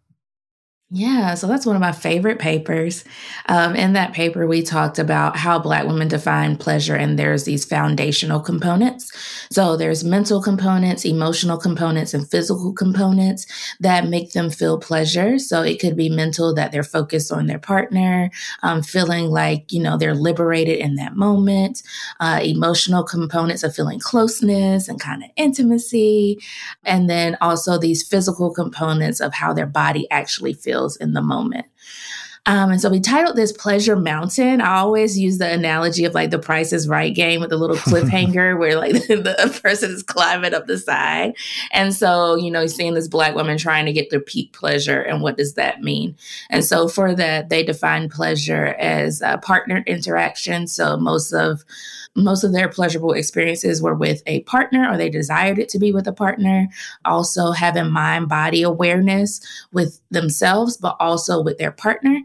Yeah, 0.90 1.34
so 1.34 1.48
that's 1.48 1.66
one 1.66 1.74
of 1.74 1.80
my 1.80 1.92
favorite 1.92 2.38
papers. 2.38 3.04
Um, 3.48 3.74
in 3.74 3.94
that 3.94 4.12
paper, 4.12 4.46
we 4.46 4.62
talked 4.62 4.98
about 4.98 5.34
how 5.36 5.58
Black 5.58 5.86
women 5.86 6.06
define 6.06 6.56
pleasure, 6.56 6.94
and 6.94 7.18
there's 7.18 7.44
these 7.44 7.64
foundational 7.64 8.38
components. 8.38 9.10
So 9.50 9.76
there's 9.76 10.04
mental 10.04 10.40
components, 10.42 11.04
emotional 11.04 11.56
components, 11.58 12.14
and 12.14 12.30
physical 12.30 12.72
components 12.72 13.46
that 13.80 14.06
make 14.08 14.32
them 14.32 14.50
feel 14.50 14.78
pleasure. 14.78 15.38
So 15.38 15.62
it 15.62 15.80
could 15.80 15.96
be 15.96 16.10
mental 16.10 16.54
that 16.54 16.70
they're 16.70 16.84
focused 16.84 17.32
on 17.32 17.46
their 17.46 17.58
partner, 17.58 18.30
um, 18.62 18.82
feeling 18.82 19.30
like 19.30 19.72
you 19.72 19.82
know 19.82 19.96
they're 19.96 20.14
liberated 20.14 20.78
in 20.78 20.94
that 20.96 21.16
moment. 21.16 21.82
Uh, 22.20 22.40
emotional 22.44 23.02
components 23.02 23.64
of 23.64 23.74
feeling 23.74 23.98
closeness 23.98 24.86
and 24.86 25.00
kind 25.00 25.24
of 25.24 25.30
intimacy, 25.36 26.38
and 26.84 27.08
then 27.08 27.36
also 27.40 27.78
these 27.78 28.06
physical 28.06 28.52
components 28.52 29.18
of 29.20 29.32
how 29.34 29.52
their 29.52 29.66
body 29.66 30.06
actually 30.10 30.52
feels 30.52 30.73
feels 30.74 30.96
in 30.96 31.12
the 31.12 31.22
moment. 31.22 31.66
Um, 32.46 32.72
and 32.72 32.80
so 32.80 32.90
we 32.90 33.00
titled 33.00 33.36
this 33.36 33.52
Pleasure 33.52 33.96
Mountain. 33.96 34.60
I 34.60 34.76
always 34.76 35.18
use 35.18 35.38
the 35.38 35.50
analogy 35.50 36.04
of 36.04 36.12
like 36.12 36.30
the 36.30 36.38
Price 36.38 36.74
is 36.74 36.86
Right 36.86 37.14
game 37.14 37.40
with 37.40 37.52
a 37.52 37.56
little 37.56 37.76
cliffhanger 37.76 38.58
where 38.58 38.76
like 38.76 38.92
the, 39.08 39.16
the, 39.16 39.60
person 39.62 39.90
is 39.90 40.02
climbing 40.02 40.52
up 40.52 40.66
the 40.66 40.76
side. 40.76 41.36
And 41.72 41.94
so, 41.94 42.34
you 42.34 42.50
know, 42.50 42.60
you're 42.60 42.68
seeing 42.68 42.92
this 42.92 43.08
black 43.08 43.34
woman 43.34 43.56
trying 43.56 43.86
to 43.86 43.94
get 43.94 44.10
their 44.10 44.20
peak 44.20 44.52
pleasure. 44.52 45.00
And 45.00 45.22
what 45.22 45.38
does 45.38 45.54
that 45.54 45.80
mean? 45.80 46.16
And 46.50 46.62
so 46.62 46.86
for 46.86 47.14
that, 47.14 47.48
they 47.48 47.62
define 47.62 48.10
pleasure 48.10 48.76
as 48.78 49.22
a 49.22 49.38
partnered 49.38 49.88
interaction. 49.88 50.66
So 50.66 50.98
most 50.98 51.32
of 51.32 51.64
most 52.16 52.44
of 52.44 52.52
their 52.52 52.68
pleasurable 52.68 53.12
experiences 53.12 53.82
were 53.82 53.94
with 53.94 54.22
a 54.26 54.40
partner 54.42 54.88
or 54.90 54.96
they 54.96 55.10
desired 55.10 55.58
it 55.58 55.68
to 55.70 55.78
be 55.78 55.92
with 55.92 56.06
a 56.06 56.12
partner. 56.12 56.68
Also, 57.04 57.50
having 57.50 57.90
mind 57.90 58.28
body 58.28 58.62
awareness 58.62 59.40
with 59.72 60.00
themselves, 60.10 60.76
but 60.76 60.96
also 61.00 61.42
with 61.42 61.58
their 61.58 61.72
partner 61.72 62.20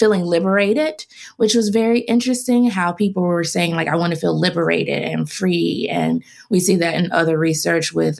feeling 0.00 0.24
liberated, 0.24 1.06
which 1.36 1.54
was 1.54 1.68
very 1.68 2.00
interesting 2.00 2.70
how 2.70 2.90
people 2.90 3.22
were 3.22 3.44
saying, 3.44 3.76
like, 3.76 3.86
I 3.86 3.96
want 3.96 4.12
to 4.12 4.18
feel 4.18 4.36
liberated 4.36 5.04
and 5.04 5.30
free. 5.30 5.86
And 5.90 6.24
we 6.48 6.58
see 6.58 6.74
that 6.76 6.94
in 6.94 7.12
other 7.12 7.38
research 7.38 7.92
with 7.92 8.18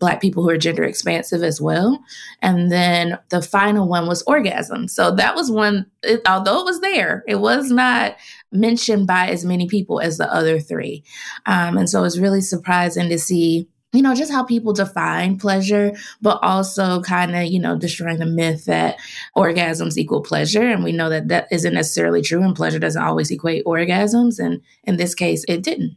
Black 0.00 0.20
people 0.20 0.42
who 0.42 0.50
are 0.50 0.58
gender 0.58 0.82
expansive 0.82 1.42
as 1.42 1.60
well. 1.60 2.02
And 2.42 2.70
then 2.70 3.18
the 3.28 3.40
final 3.40 3.88
one 3.88 4.06
was 4.06 4.22
orgasm. 4.22 4.88
So 4.88 5.12
that 5.12 5.34
was 5.34 5.50
one, 5.50 5.86
it, 6.02 6.20
although 6.26 6.60
it 6.60 6.64
was 6.64 6.80
there, 6.80 7.24
it 7.28 7.36
was 7.36 7.70
not 7.70 8.16
mentioned 8.50 9.06
by 9.06 9.28
as 9.28 9.44
many 9.44 9.68
people 9.68 10.00
as 10.00 10.18
the 10.18 10.30
other 10.32 10.58
three. 10.58 11.04
Um, 11.46 11.78
and 11.78 11.88
so 11.88 12.04
it's 12.04 12.18
really 12.18 12.40
surprising 12.40 13.08
to 13.08 13.18
see 13.18 13.68
you 13.92 14.02
know, 14.02 14.14
just 14.14 14.30
how 14.30 14.44
people 14.44 14.72
define 14.72 15.36
pleasure, 15.36 15.92
but 16.22 16.38
also 16.42 17.02
kind 17.02 17.34
of, 17.34 17.44
you 17.46 17.58
know, 17.58 17.76
destroying 17.76 18.18
the 18.18 18.26
myth 18.26 18.66
that 18.66 18.98
orgasms 19.36 19.96
equal 19.96 20.20
pleasure. 20.20 20.62
And 20.62 20.84
we 20.84 20.92
know 20.92 21.08
that 21.08 21.28
that 21.28 21.48
isn't 21.50 21.74
necessarily 21.74 22.22
true, 22.22 22.42
and 22.42 22.54
pleasure 22.54 22.78
doesn't 22.78 23.02
always 23.02 23.30
equate 23.30 23.64
orgasms. 23.64 24.38
And 24.38 24.60
in 24.84 24.96
this 24.96 25.14
case, 25.14 25.44
it 25.48 25.62
didn't. 25.62 25.96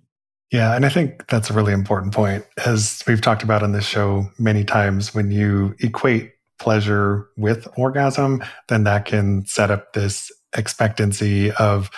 Yeah. 0.51 0.75
And 0.75 0.85
I 0.85 0.89
think 0.89 1.27
that's 1.27 1.49
a 1.49 1.53
really 1.53 1.73
important 1.73 2.13
point. 2.13 2.45
As 2.65 3.03
we've 3.07 3.21
talked 3.21 3.43
about 3.43 3.63
on 3.63 3.71
this 3.71 3.85
show 3.85 4.27
many 4.37 4.63
times, 4.63 5.13
when 5.13 5.31
you 5.31 5.75
equate 5.79 6.33
pleasure 6.59 7.27
with 7.37 7.67
orgasm, 7.75 8.43
then 8.69 8.83
that 8.83 9.05
can 9.05 9.45
set 9.47 9.71
up 9.71 9.93
this 9.93 10.31
expectancy 10.55 11.51
of 11.53 11.89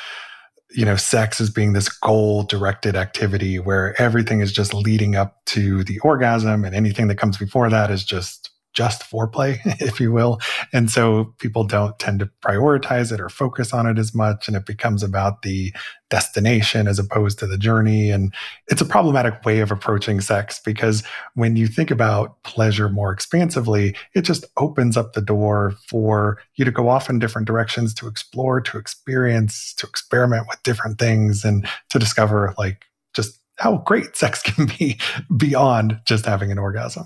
you 0.75 0.85
know, 0.85 0.95
sex 0.95 1.39
as 1.39 1.49
being 1.49 1.73
this 1.73 1.89
goal 1.89 2.43
directed 2.43 2.95
activity 2.95 3.59
where 3.59 3.99
everything 3.99 4.41
is 4.41 4.51
just 4.51 4.73
leading 4.73 5.15
up 5.15 5.43
to 5.45 5.83
the 5.85 5.99
orgasm 5.99 6.65
and 6.65 6.75
anything 6.75 7.07
that 7.07 7.17
comes 7.17 7.37
before 7.37 7.69
that 7.69 7.89
is 7.89 8.03
just 8.03 8.49
just 8.75 9.09
foreplay, 9.09 9.59
if 9.81 9.99
you 9.99 10.11
will. 10.11 10.39
And 10.71 10.91
so 10.91 11.33
people 11.39 11.63
don't 11.63 11.97
tend 11.97 12.19
to 12.19 12.29
prioritize 12.45 13.11
it 13.11 13.19
or 13.19 13.29
focus 13.29 13.73
on 13.73 13.87
it 13.87 13.97
as 13.97 14.13
much. 14.13 14.47
And 14.47 14.55
it 14.55 14.65
becomes 14.65 15.01
about 15.01 15.41
the 15.41 15.73
destination 16.09 16.87
as 16.87 16.99
opposed 16.99 17.39
to 17.39 17.47
the 17.47 17.57
journey. 17.57 18.11
And 18.11 18.33
it's 18.67 18.81
a 18.81 18.85
problematic 18.85 19.43
way 19.43 19.59
of 19.59 19.71
approaching 19.71 20.21
sex 20.21 20.59
because 20.63 21.03
when 21.33 21.55
you 21.55 21.67
think 21.67 21.89
about 21.89 22.41
pleasure 22.43 22.89
more 22.89 23.11
expansively, 23.11 23.95
it 24.13 24.21
just 24.21 24.45
opens 24.57 24.97
up 24.97 25.13
the 25.13 25.21
door 25.21 25.73
for 25.87 26.37
you 26.55 26.65
to 26.65 26.71
go 26.71 26.89
off 26.89 27.09
in 27.09 27.17
different 27.17 27.47
directions, 27.47 27.93
to 27.95 28.07
explore, 28.07 28.61
to 28.61 28.77
experience, 28.77 29.73
to 29.75 29.87
experiment 29.87 30.45
with 30.47 30.61
different 30.63 30.99
things, 30.99 31.43
and 31.43 31.67
to 31.89 31.97
discover 31.97 32.53
like 32.57 32.85
just 33.13 33.39
how 33.57 33.77
great 33.77 34.15
sex 34.17 34.41
can 34.41 34.67
be 34.77 34.99
beyond 35.35 35.99
just 36.05 36.25
having 36.25 36.51
an 36.51 36.59
orgasm. 36.59 37.05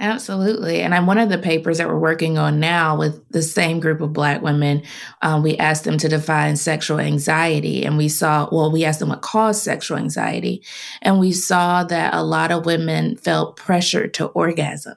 Absolutely. 0.00 0.80
And 0.80 0.94
I'm 0.94 1.06
one 1.06 1.18
of 1.18 1.28
the 1.28 1.38
papers 1.38 1.78
that 1.78 1.88
we're 1.88 1.98
working 1.98 2.38
on 2.38 2.60
now 2.60 2.96
with 2.96 3.28
the 3.30 3.42
same 3.42 3.80
group 3.80 4.00
of 4.00 4.12
Black 4.12 4.42
women. 4.42 4.82
Um, 5.22 5.42
we 5.42 5.56
asked 5.56 5.82
them 5.82 5.98
to 5.98 6.08
define 6.08 6.56
sexual 6.56 7.00
anxiety, 7.00 7.84
and 7.84 7.96
we 7.96 8.08
saw, 8.08 8.48
well, 8.52 8.70
we 8.70 8.84
asked 8.84 9.00
them 9.00 9.08
what 9.08 9.22
caused 9.22 9.62
sexual 9.62 9.98
anxiety. 9.98 10.62
And 11.02 11.18
we 11.18 11.32
saw 11.32 11.82
that 11.84 12.14
a 12.14 12.22
lot 12.22 12.52
of 12.52 12.64
women 12.64 13.16
felt 13.16 13.56
pressure 13.56 14.06
to 14.08 14.26
orgasm. 14.26 14.94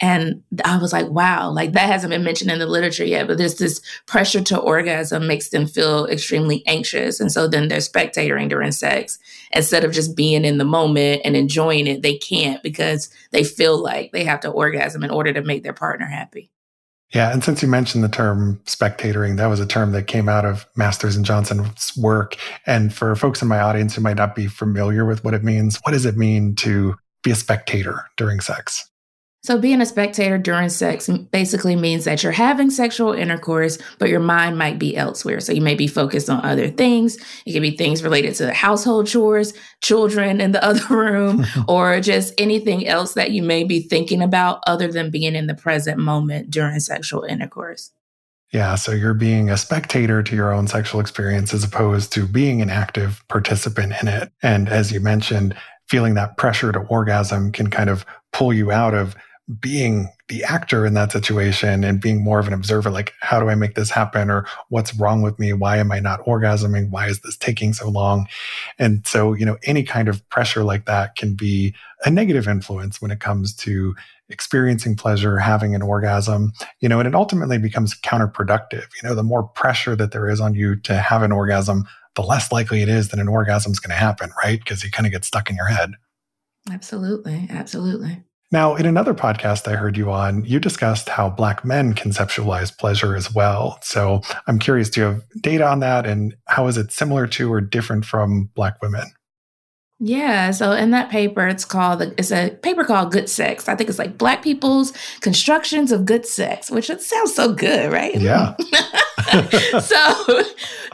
And 0.00 0.42
I 0.64 0.78
was 0.78 0.92
like, 0.92 1.08
wow, 1.08 1.50
like 1.50 1.72
that 1.72 1.90
hasn't 1.90 2.10
been 2.10 2.24
mentioned 2.24 2.50
in 2.50 2.58
the 2.58 2.66
literature 2.66 3.04
yet, 3.04 3.26
but 3.26 3.38
there's 3.38 3.56
this 3.56 3.80
pressure 4.06 4.40
to 4.40 4.58
orgasm 4.58 5.26
makes 5.26 5.50
them 5.50 5.66
feel 5.66 6.06
extremely 6.06 6.66
anxious. 6.66 7.20
And 7.20 7.30
so 7.30 7.46
then 7.46 7.68
they're 7.68 7.78
spectating 7.78 8.48
during 8.48 8.72
sex 8.72 9.18
instead 9.52 9.84
of 9.84 9.92
just 9.92 10.16
being 10.16 10.44
in 10.44 10.58
the 10.58 10.64
moment 10.64 11.22
and 11.24 11.36
enjoying 11.36 11.86
it. 11.86 12.02
They 12.02 12.16
can't 12.16 12.62
because 12.62 13.10
they 13.32 13.44
feel 13.44 13.76
like 13.78 14.12
they 14.12 14.24
have 14.24 14.40
to 14.40 14.50
orgasm 14.50 15.04
in 15.04 15.10
order 15.10 15.32
to 15.32 15.42
make 15.42 15.62
their 15.62 15.74
partner 15.74 16.06
happy. 16.06 16.50
Yeah, 17.12 17.32
and 17.32 17.42
since 17.42 17.60
you 17.60 17.66
mentioned 17.66 18.04
the 18.04 18.08
term 18.08 18.60
spectatoring, 18.66 19.36
that 19.36 19.48
was 19.48 19.58
a 19.58 19.66
term 19.66 19.90
that 19.92 20.06
came 20.06 20.28
out 20.28 20.44
of 20.44 20.64
Masters 20.76 21.16
and 21.16 21.24
Johnson's 21.24 21.92
work. 21.96 22.36
And 22.66 22.94
for 22.94 23.16
folks 23.16 23.42
in 23.42 23.48
my 23.48 23.58
audience 23.58 23.96
who 23.96 24.00
might 24.00 24.16
not 24.16 24.36
be 24.36 24.46
familiar 24.46 25.04
with 25.04 25.24
what 25.24 25.34
it 25.34 25.42
means, 25.42 25.78
what 25.82 25.90
does 25.90 26.06
it 26.06 26.16
mean 26.16 26.54
to 26.56 26.94
be 27.24 27.32
a 27.32 27.34
spectator 27.34 28.04
during 28.16 28.38
sex? 28.38 28.88
So, 29.42 29.58
being 29.58 29.80
a 29.80 29.86
spectator 29.86 30.36
during 30.36 30.68
sex 30.68 31.08
basically 31.08 31.74
means 31.74 32.04
that 32.04 32.22
you're 32.22 32.30
having 32.30 32.68
sexual 32.68 33.14
intercourse, 33.14 33.78
but 33.98 34.10
your 34.10 34.20
mind 34.20 34.58
might 34.58 34.78
be 34.78 34.94
elsewhere. 34.94 35.40
So, 35.40 35.52
you 35.52 35.62
may 35.62 35.74
be 35.74 35.86
focused 35.86 36.28
on 36.28 36.44
other 36.44 36.68
things. 36.68 37.16
It 37.46 37.54
could 37.54 37.62
be 37.62 37.74
things 37.74 38.02
related 38.02 38.34
to 38.34 38.44
the 38.44 38.52
household 38.52 39.06
chores, 39.06 39.54
children 39.80 40.42
in 40.42 40.52
the 40.52 40.62
other 40.70 40.84
room, 40.94 41.46
or 41.68 42.00
just 42.00 42.34
anything 42.36 42.86
else 42.86 43.14
that 43.14 43.30
you 43.30 43.42
may 43.42 43.64
be 43.64 43.80
thinking 43.80 44.20
about 44.20 44.62
other 44.66 44.92
than 44.92 45.10
being 45.10 45.34
in 45.34 45.46
the 45.46 45.54
present 45.54 45.98
moment 45.98 46.50
during 46.50 46.78
sexual 46.78 47.22
intercourse. 47.22 47.92
Yeah, 48.52 48.74
so 48.74 48.92
you're 48.92 49.14
being 49.14 49.48
a 49.48 49.56
spectator 49.56 50.22
to 50.22 50.36
your 50.36 50.52
own 50.52 50.66
sexual 50.66 51.00
experience 51.00 51.54
as 51.54 51.64
opposed 51.64 52.12
to 52.14 52.26
being 52.26 52.60
an 52.60 52.68
active 52.68 53.22
participant 53.28 53.94
in 54.02 54.08
it. 54.08 54.32
And 54.42 54.68
as 54.68 54.90
you 54.90 55.00
mentioned, 55.00 55.54
feeling 55.88 56.14
that 56.14 56.36
pressure 56.36 56.72
to 56.72 56.80
orgasm 56.80 57.52
can 57.52 57.70
kind 57.70 57.88
of 57.88 58.04
pull 58.32 58.52
you 58.52 58.70
out 58.70 58.92
of 58.92 59.14
being 59.58 60.08
the 60.28 60.44
actor 60.44 60.86
in 60.86 60.94
that 60.94 61.10
situation 61.10 61.82
and 61.82 62.00
being 62.00 62.22
more 62.22 62.38
of 62.38 62.46
an 62.46 62.52
observer 62.52 62.90
like 62.90 63.14
how 63.20 63.40
do 63.40 63.48
i 63.48 63.54
make 63.54 63.74
this 63.74 63.90
happen? 63.90 64.30
Or 64.30 64.46
what's 64.68 64.94
wrong 64.94 65.22
with 65.22 65.38
me? 65.38 65.52
Why 65.52 65.78
am 65.78 65.90
i 65.90 65.98
not 65.98 66.24
orgasming? 66.24 66.90
Why 66.90 67.08
is 67.08 67.20
this 67.20 67.36
taking 67.36 67.72
so 67.72 67.88
long? 67.88 68.28
And 68.78 69.06
so 69.06 69.32
you 69.32 69.44
know 69.44 69.56
any 69.64 69.82
kind 69.82 70.08
of 70.08 70.26
pressure 70.28 70.62
like 70.62 70.84
that 70.84 71.16
can 71.16 71.34
be 71.34 71.74
a 72.04 72.10
negative 72.10 72.46
influence 72.46 73.02
when 73.02 73.10
it 73.10 73.20
comes 73.20 73.54
to 73.56 73.94
experiencing 74.28 74.94
pleasure 74.94 75.38
having 75.38 75.74
an 75.74 75.82
orgasm 75.82 76.52
you 76.78 76.88
know 76.88 77.00
and 77.00 77.08
it 77.08 77.14
ultimately 77.14 77.58
becomes 77.58 77.98
counterproductive. 78.00 78.86
You 79.02 79.08
know 79.08 79.14
the 79.14 79.24
more 79.24 79.42
pressure 79.42 79.96
that 79.96 80.12
there 80.12 80.28
is 80.28 80.40
on 80.40 80.54
you 80.54 80.76
to 80.82 80.96
have 80.96 81.22
an 81.22 81.32
orgasm 81.32 81.86
the 82.14 82.22
less 82.22 82.52
likely 82.52 82.82
it 82.82 82.88
is 82.88 83.08
that 83.08 83.20
an 83.20 83.28
orgasm 83.28 83.72
is 83.72 83.80
going 83.80 83.90
to 83.90 83.96
happen 83.96 84.30
right? 84.44 84.60
Because 84.60 84.84
you 84.84 84.90
kind 84.90 85.06
of 85.06 85.12
get 85.12 85.24
stuck 85.24 85.50
in 85.50 85.56
your 85.56 85.66
head. 85.66 85.92
Absolutely 86.70 87.48
absolutely 87.50 88.22
now, 88.52 88.74
in 88.74 88.84
another 88.84 89.14
podcast 89.14 89.70
I 89.70 89.76
heard 89.76 89.96
you 89.96 90.10
on, 90.10 90.44
you 90.44 90.58
discussed 90.58 91.08
how 91.08 91.30
Black 91.30 91.64
men 91.64 91.94
conceptualize 91.94 92.76
pleasure 92.76 93.14
as 93.14 93.32
well. 93.32 93.78
So 93.82 94.22
I'm 94.48 94.58
curious, 94.58 94.90
do 94.90 95.00
you 95.00 95.06
have 95.06 95.24
data 95.40 95.66
on 95.66 95.80
that? 95.80 96.04
And 96.04 96.34
how 96.46 96.66
is 96.66 96.76
it 96.76 96.90
similar 96.90 97.28
to 97.28 97.52
or 97.52 97.60
different 97.60 98.04
from 98.04 98.50
Black 98.54 98.82
women? 98.82 99.06
Yeah, 100.02 100.50
so 100.50 100.72
in 100.72 100.92
that 100.92 101.10
paper, 101.10 101.46
it's 101.46 101.66
called 101.66 102.00
it's 102.16 102.32
a 102.32 102.50
paper 102.62 102.84
called 102.84 103.12
Good 103.12 103.28
Sex. 103.28 103.68
I 103.68 103.76
think 103.76 103.90
it's 103.90 103.98
like 103.98 104.16
Black 104.16 104.42
people's 104.42 104.94
constructions 105.20 105.92
of 105.92 106.06
good 106.06 106.24
sex, 106.24 106.70
which 106.70 106.88
it 106.88 107.02
sounds 107.02 107.34
so 107.34 107.52
good, 107.52 107.92
right? 107.92 108.18
Yeah. 108.18 108.56
so 109.80 110.42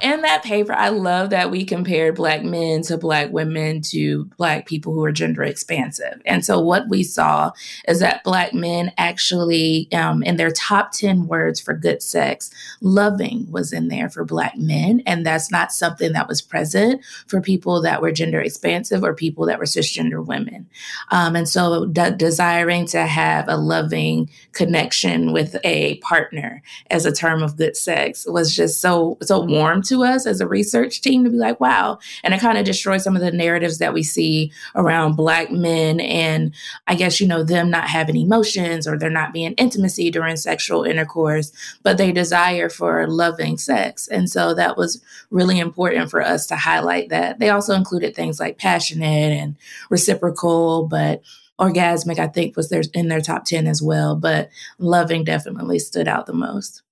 in 0.02 0.22
that 0.22 0.42
paper, 0.42 0.72
I 0.72 0.90
love 0.90 1.30
that 1.30 1.50
we 1.50 1.64
compared 1.64 2.16
Black 2.16 2.42
men 2.42 2.82
to 2.82 2.98
Black 2.98 3.32
women 3.32 3.80
to 3.82 4.24
Black 4.36 4.66
people 4.66 4.92
who 4.92 5.02
are 5.04 5.12
gender 5.12 5.42
expansive. 5.42 6.20
And 6.26 6.44
so 6.44 6.60
what 6.60 6.88
we 6.88 7.02
saw 7.02 7.52
is 7.88 8.00
that 8.00 8.22
Black 8.24 8.52
men 8.52 8.92
actually, 8.98 9.88
um, 9.92 10.22
in 10.22 10.36
their 10.36 10.50
top 10.50 10.92
10 10.92 11.26
words 11.28 11.60
for 11.60 11.72
good 11.72 12.02
sex, 12.02 12.50
loving 12.80 13.50
was 13.50 13.72
in 13.72 13.88
there 13.88 14.10
for 14.10 14.24
Black 14.24 14.56
men. 14.56 15.02
And 15.06 15.24
that's 15.24 15.50
not 15.50 15.72
something 15.72 16.12
that 16.12 16.28
was 16.28 16.42
present 16.42 17.02
for 17.26 17.40
people 17.40 17.80
that 17.82 18.02
were 18.02 18.12
gender 18.12 18.40
expansive 18.40 19.02
or 19.02 19.14
people 19.14 19.46
that 19.46 19.58
were 19.58 19.64
cisgender 19.64 20.24
women. 20.24 20.68
Um, 21.10 21.36
and 21.36 21.48
so 21.48 21.86
de- 21.86 22.10
desiring 22.10 22.86
to 22.86 23.06
have 23.06 23.46
a 23.48 23.56
loving 23.56 24.28
connection 24.52 25.32
with 25.32 25.56
a 25.64 25.96
partner 25.98 26.62
as 26.90 27.06
a 27.06 27.12
term 27.12 27.42
of 27.42 27.56
good 27.56 27.76
sex 27.76 28.25
was 28.26 28.54
just 28.54 28.80
so, 28.80 29.18
so 29.22 29.40
warm 29.40 29.82
to 29.82 30.04
us 30.04 30.26
as 30.26 30.40
a 30.40 30.46
research 30.46 31.00
team 31.00 31.24
to 31.24 31.30
be 31.30 31.36
like, 31.36 31.60
wow. 31.60 31.98
And 32.22 32.34
it 32.34 32.40
kind 32.40 32.58
of 32.58 32.64
destroys 32.64 33.04
some 33.04 33.16
of 33.16 33.22
the 33.22 33.30
narratives 33.30 33.78
that 33.78 33.94
we 33.94 34.02
see 34.02 34.52
around 34.74 35.16
Black 35.16 35.50
men 35.50 36.00
and 36.00 36.54
I 36.86 36.94
guess, 36.94 37.20
you 37.20 37.26
know, 37.26 37.42
them 37.42 37.70
not 37.70 37.88
having 37.88 38.16
emotions 38.16 38.86
or 38.86 38.98
they're 38.98 39.10
not 39.10 39.32
being 39.32 39.52
intimacy 39.54 40.10
during 40.10 40.36
sexual 40.36 40.84
intercourse, 40.84 41.52
but 41.82 41.98
they 41.98 42.12
desire 42.12 42.68
for 42.68 43.06
loving 43.06 43.58
sex. 43.58 44.08
And 44.08 44.28
so 44.30 44.54
that 44.54 44.76
was 44.76 45.02
really 45.30 45.58
important 45.58 46.10
for 46.10 46.22
us 46.22 46.46
to 46.48 46.56
highlight 46.56 47.08
that. 47.10 47.38
They 47.38 47.50
also 47.50 47.74
included 47.74 48.14
things 48.14 48.40
like 48.40 48.58
passionate 48.58 49.32
and 49.32 49.56
reciprocal, 49.90 50.86
but 50.86 51.22
orgasmic, 51.58 52.18
I 52.18 52.26
think, 52.26 52.56
was 52.56 52.68
there 52.68 52.82
in 52.94 53.08
their 53.08 53.20
top 53.20 53.44
10 53.44 53.66
as 53.66 53.82
well. 53.82 54.16
But 54.16 54.50
loving 54.78 55.24
definitely 55.24 55.78
stood 55.78 56.08
out 56.08 56.26
the 56.26 56.32
most. 56.32 56.82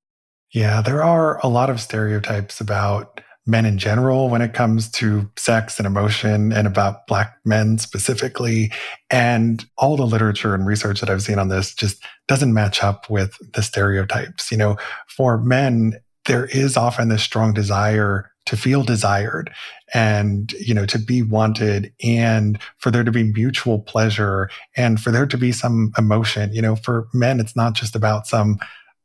Yeah, 0.55 0.81
there 0.81 1.03
are 1.03 1.41
a 1.45 1.49
lot 1.49 1.69
of 1.69 1.81
stereotypes 1.81 2.61
about 2.61 3.21
men 3.47 3.67
in 3.67 3.77
general 3.77 4.31
when 4.31 4.41
it 4.41 4.55
comes 4.55 4.89
to 4.91 5.29
sex 5.37 5.79
and 5.79 5.87
emotion 5.87 6.53
and 6.53 6.67
about 6.67 7.07
black 7.09 7.37
men 7.45 7.77
specifically. 7.77 8.73
And 9.11 9.67
all 9.77 9.97
the 9.97 10.07
literature 10.07 10.55
and 10.55 10.65
research 10.65 11.01
that 11.01 11.11
I've 11.11 11.23
seen 11.23 11.39
on 11.41 11.49
this 11.49 11.75
just 11.75 12.03
doesn't 12.29 12.55
match 12.55 12.83
up 12.83 13.11
with 13.11 13.37
the 13.53 13.63
stereotypes. 13.63 14.51
You 14.53 14.57
know, 14.57 14.77
for 15.09 15.39
men, 15.39 16.01
there 16.27 16.47
is 16.47 16.77
often 16.77 17.09
this 17.09 17.23
strong 17.23 17.53
desire 17.53 18.31
to 18.47 18.57
feel 18.57 18.83
desired 18.83 19.51
and 19.95 20.53
you 20.53 20.75
know 20.75 20.85
to 20.85 20.99
be 20.99 21.23
wanted 21.23 21.93
and 22.03 22.59
for 22.77 22.91
there 22.91 23.03
to 23.05 23.11
be 23.11 23.33
mutual 23.33 23.79
pleasure 23.81 24.51
and 24.77 25.01
for 25.01 25.11
there 25.11 25.27
to 25.27 25.39
be 25.39 25.51
some 25.51 25.93
emotion 25.97 26.53
you 26.53 26.61
know 26.61 26.77
for 26.77 27.09
men 27.15 27.41
it's 27.41 27.57
not 27.57 27.73
just 27.73 27.97
about 27.97 28.27
some 28.27 28.59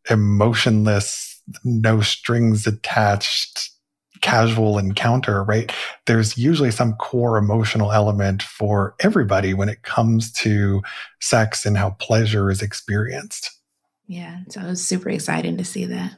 emotionless 0.09 1.28
no 1.63 2.01
strings 2.01 2.67
attached 2.67 3.71
casual 4.21 4.77
encounter, 4.77 5.43
right? 5.43 5.71
There's 6.05 6.37
usually 6.37 6.71
some 6.71 6.93
core 6.95 7.37
emotional 7.37 7.91
element 7.91 8.43
for 8.43 8.95
everybody 8.99 9.53
when 9.53 9.69
it 9.69 9.83
comes 9.83 10.31
to 10.33 10.81
sex 11.21 11.65
and 11.65 11.77
how 11.77 11.91
pleasure 11.91 12.49
is 12.49 12.61
experienced. 12.61 13.51
Yeah, 14.07 14.39
so 14.49 14.61
it 14.61 14.65
was 14.65 14.85
super 14.85 15.09
exciting 15.09 15.57
to 15.57 15.63
see 15.63 15.85
that. 15.85 16.15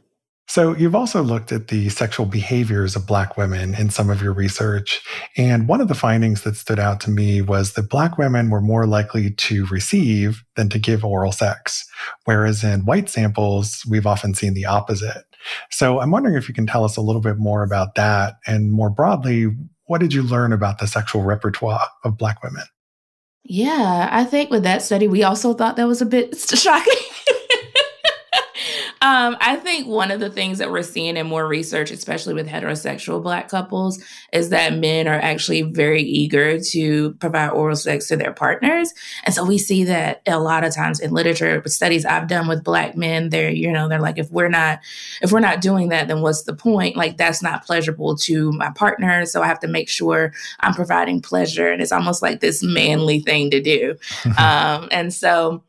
So, 0.52 0.76
you've 0.76 0.96
also 0.96 1.24
looked 1.24 1.54
at 1.54 1.70
the 1.70 1.88
sexual 1.88 2.26
behaviors 2.26 2.98
of 2.98 3.08
Black 3.08 3.38
women 3.38 3.74
in 3.74 3.90
some 3.90 4.10
of 4.10 4.22
your 4.22 4.34
research. 4.34 5.02
And 5.38 5.66
one 5.66 5.80
of 5.80 5.88
the 5.88 5.96
findings 5.96 6.42
that 6.42 6.58
stood 6.58 6.78
out 6.78 7.00
to 7.02 7.10
me 7.10 7.42
was 7.42 7.72
that 7.76 7.90
Black 7.90 8.18
women 8.18 8.50
were 8.50 8.60
more 8.60 8.86
likely 8.86 9.32
to 9.32 9.66
receive 9.68 10.44
than 10.58 10.68
to 10.68 10.78
give 10.78 11.06
oral 11.06 11.32
sex. 11.32 11.90
Whereas 12.26 12.66
in 12.66 12.84
white 12.84 13.08
samples, 13.08 13.82
we've 13.90 14.06
often 14.06 14.34
seen 14.34 14.54
the 14.54 14.66
opposite. 14.66 15.24
So, 15.70 16.02
I'm 16.02 16.12
wondering 16.12 16.36
if 16.36 16.50
you 16.50 16.54
can 16.54 16.68
tell 16.68 16.84
us 16.84 16.98
a 16.98 17.02
little 17.02 17.22
bit 17.22 17.38
more 17.38 17.64
about 17.64 17.96
that. 17.96 18.34
And 18.46 18.74
more 18.74 18.90
broadly, 18.90 19.56
what 19.86 20.02
did 20.02 20.14
you 20.14 20.22
learn 20.22 20.52
about 20.52 20.80
the 20.80 20.86
sexual 20.86 21.22
repertoire 21.22 21.88
of 22.04 22.18
Black 22.18 22.44
women? 22.44 22.66
Yeah, 23.46 24.10
I 24.12 24.26
think 24.26 24.52
with 24.52 24.64
that 24.64 24.82
study, 24.82 25.08
we 25.08 25.24
also 25.24 25.54
thought 25.54 25.78
that 25.78 25.88
was 25.88 26.02
a 26.02 26.06
bit 26.06 26.38
shocking. 26.56 26.94
Um, 29.04 29.36
I 29.42 29.56
think 29.56 29.88
one 29.88 30.12
of 30.12 30.20
the 30.20 30.30
things 30.30 30.60
that 30.60 30.70
we're 30.70 30.84
seeing 30.84 31.18
in 31.18 31.26
more 31.26 31.48
research, 31.48 31.90
especially 31.90 32.36
with 32.36 32.48
heterosexual 32.48 33.22
Black 33.24 33.50
couples, 33.50 34.04
is 34.32 34.50
that 34.50 34.76
men 34.76 35.08
are 35.08 35.20
actually 35.20 35.64
very 35.64 36.04
eager 36.04 36.60
to 36.60 37.14
provide 37.16 37.50
oral 37.50 37.76
sex 37.76 38.08
to 38.10 38.16
their 38.16 38.32
partners. 38.32 38.94
And 39.24 39.34
so 39.34 39.44
we 39.44 39.58
see 39.58 39.86
that 39.86 40.22
a 40.28 40.40
lot 40.40 40.64
of 40.64 40.76
times 40.76 41.00
in 41.00 41.12
literature, 41.12 41.60
with 41.64 41.74
studies 41.74 42.06
I've 42.06 42.28
done 42.28 42.48
with 42.48 42.64
Black 42.64 42.96
men, 42.96 43.30
they're, 43.30 43.50
you 43.50 43.72
know, 43.72 43.88
they're 43.88 44.00
like, 44.00 44.20
if 44.20 44.30
we're 44.30 44.50
not, 44.50 44.80
if 45.24 45.32
we're 45.32 45.40
not 45.40 45.62
doing 45.62 45.90
that, 45.90 46.08
then 46.08 46.22
what's 46.22 46.44
the 46.44 46.56
point? 46.56 46.96
Like, 46.96 47.18
that's 47.18 47.42
not 47.42 47.66
pleasurable 47.66 48.16
to 48.18 48.52
my 48.52 48.70
partner. 48.70 49.26
So 49.26 49.42
I 49.42 49.48
have 49.48 49.60
to 49.62 49.68
make 49.68 49.90
sure 49.90 50.32
I'm 50.60 50.76
providing 50.76 51.22
pleasure. 51.22 51.72
And 51.72 51.82
it's 51.82 51.92
almost 51.92 52.22
like 52.22 52.40
this 52.40 52.62
manly 52.62 53.22
thing 53.22 53.50
to 53.50 53.62
do. 53.62 53.96
um, 54.38 54.90
and 54.92 55.12
so, 55.12 55.64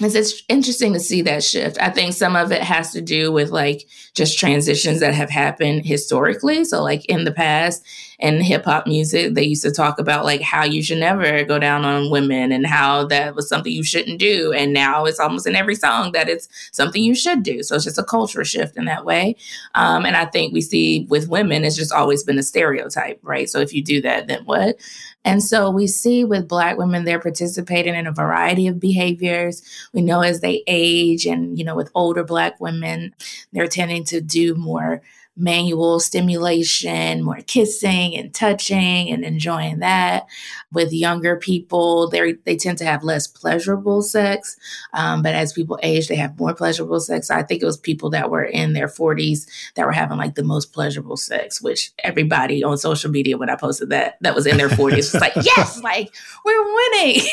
it's 0.00 0.42
interesting 0.48 0.92
to 0.94 0.98
see 0.98 1.22
that 1.22 1.44
shift. 1.44 1.78
I 1.80 1.88
think 1.88 2.14
some 2.14 2.34
of 2.34 2.50
it 2.50 2.62
has 2.62 2.90
to 2.92 3.00
do 3.00 3.30
with 3.30 3.50
like 3.50 3.86
just 4.12 4.36
transitions 4.36 4.98
that 4.98 5.14
have 5.14 5.30
happened 5.30 5.86
historically. 5.86 6.64
So, 6.64 6.82
like 6.82 7.04
in 7.04 7.24
the 7.24 7.30
past, 7.30 7.84
in 8.18 8.40
hip 8.40 8.64
hop 8.64 8.88
music, 8.88 9.34
they 9.34 9.44
used 9.44 9.62
to 9.62 9.70
talk 9.70 10.00
about 10.00 10.24
like 10.24 10.40
how 10.40 10.64
you 10.64 10.82
should 10.82 10.98
never 10.98 11.44
go 11.44 11.60
down 11.60 11.84
on 11.84 12.10
women 12.10 12.50
and 12.50 12.66
how 12.66 13.06
that 13.06 13.36
was 13.36 13.48
something 13.48 13.72
you 13.72 13.84
shouldn't 13.84 14.18
do. 14.18 14.52
And 14.52 14.72
now 14.72 15.04
it's 15.04 15.20
almost 15.20 15.46
in 15.46 15.54
every 15.54 15.76
song 15.76 16.10
that 16.10 16.28
it's 16.28 16.48
something 16.72 17.02
you 17.02 17.14
should 17.14 17.44
do. 17.44 17.62
So, 17.62 17.76
it's 17.76 17.84
just 17.84 17.98
a 17.98 18.04
cultural 18.04 18.44
shift 18.44 18.76
in 18.76 18.86
that 18.86 19.04
way. 19.04 19.36
Um, 19.76 20.04
and 20.04 20.16
I 20.16 20.24
think 20.24 20.52
we 20.52 20.60
see 20.60 21.06
with 21.08 21.28
women, 21.28 21.64
it's 21.64 21.76
just 21.76 21.92
always 21.92 22.24
been 22.24 22.38
a 22.38 22.42
stereotype, 22.42 23.20
right? 23.22 23.48
So, 23.48 23.60
if 23.60 23.72
you 23.72 23.82
do 23.84 24.02
that, 24.02 24.26
then 24.26 24.44
what? 24.44 24.76
And 25.24 25.42
so 25.42 25.70
we 25.70 25.86
see 25.86 26.24
with 26.24 26.48
Black 26.48 26.76
women, 26.76 27.04
they're 27.04 27.20
participating 27.20 27.94
in 27.94 28.06
a 28.06 28.12
variety 28.12 28.66
of 28.66 28.78
behaviors. 28.78 29.62
We 29.92 30.02
know 30.02 30.20
as 30.20 30.40
they 30.40 30.62
age, 30.66 31.26
and, 31.26 31.58
you 31.58 31.64
know, 31.64 31.74
with 31.74 31.90
older 31.94 32.24
Black 32.24 32.60
women, 32.60 33.14
they're 33.52 33.66
tending 33.66 34.04
to 34.04 34.20
do 34.20 34.54
more 34.54 35.00
manual 35.36 35.98
stimulation, 35.98 37.22
more 37.22 37.40
kissing 37.46 38.16
and 38.16 38.32
touching 38.32 39.10
and 39.10 39.24
enjoying 39.24 39.80
that. 39.80 40.26
With 40.72 40.92
younger 40.92 41.36
people, 41.36 42.08
they 42.08 42.34
they 42.44 42.56
tend 42.56 42.78
to 42.78 42.84
have 42.84 43.04
less 43.04 43.26
pleasurable 43.26 44.02
sex, 44.02 44.56
um, 44.92 45.22
but 45.22 45.34
as 45.34 45.52
people 45.52 45.78
age, 45.82 46.08
they 46.08 46.16
have 46.16 46.38
more 46.38 46.54
pleasurable 46.54 47.00
sex. 47.00 47.28
So 47.28 47.34
I 47.34 47.42
think 47.42 47.62
it 47.62 47.66
was 47.66 47.76
people 47.76 48.10
that 48.10 48.30
were 48.30 48.44
in 48.44 48.72
their 48.72 48.88
40s 48.88 49.46
that 49.74 49.86
were 49.86 49.92
having 49.92 50.18
like 50.18 50.34
the 50.34 50.44
most 50.44 50.72
pleasurable 50.72 51.16
sex, 51.16 51.62
which 51.62 51.92
everybody 52.00 52.64
on 52.64 52.78
social 52.78 53.10
media 53.10 53.38
when 53.38 53.50
I 53.50 53.56
posted 53.56 53.90
that 53.90 54.18
that 54.20 54.34
was 54.34 54.46
in 54.46 54.56
their 54.56 54.68
40s 54.68 55.12
was 55.12 55.20
like, 55.20 55.34
yes, 55.36 55.80
like 55.84 56.12
we're 56.44 56.74
winning. 56.74 57.20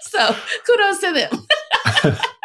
so 0.00 0.36
kudos 0.66 0.98
to 1.00 1.12
them. 1.12 1.46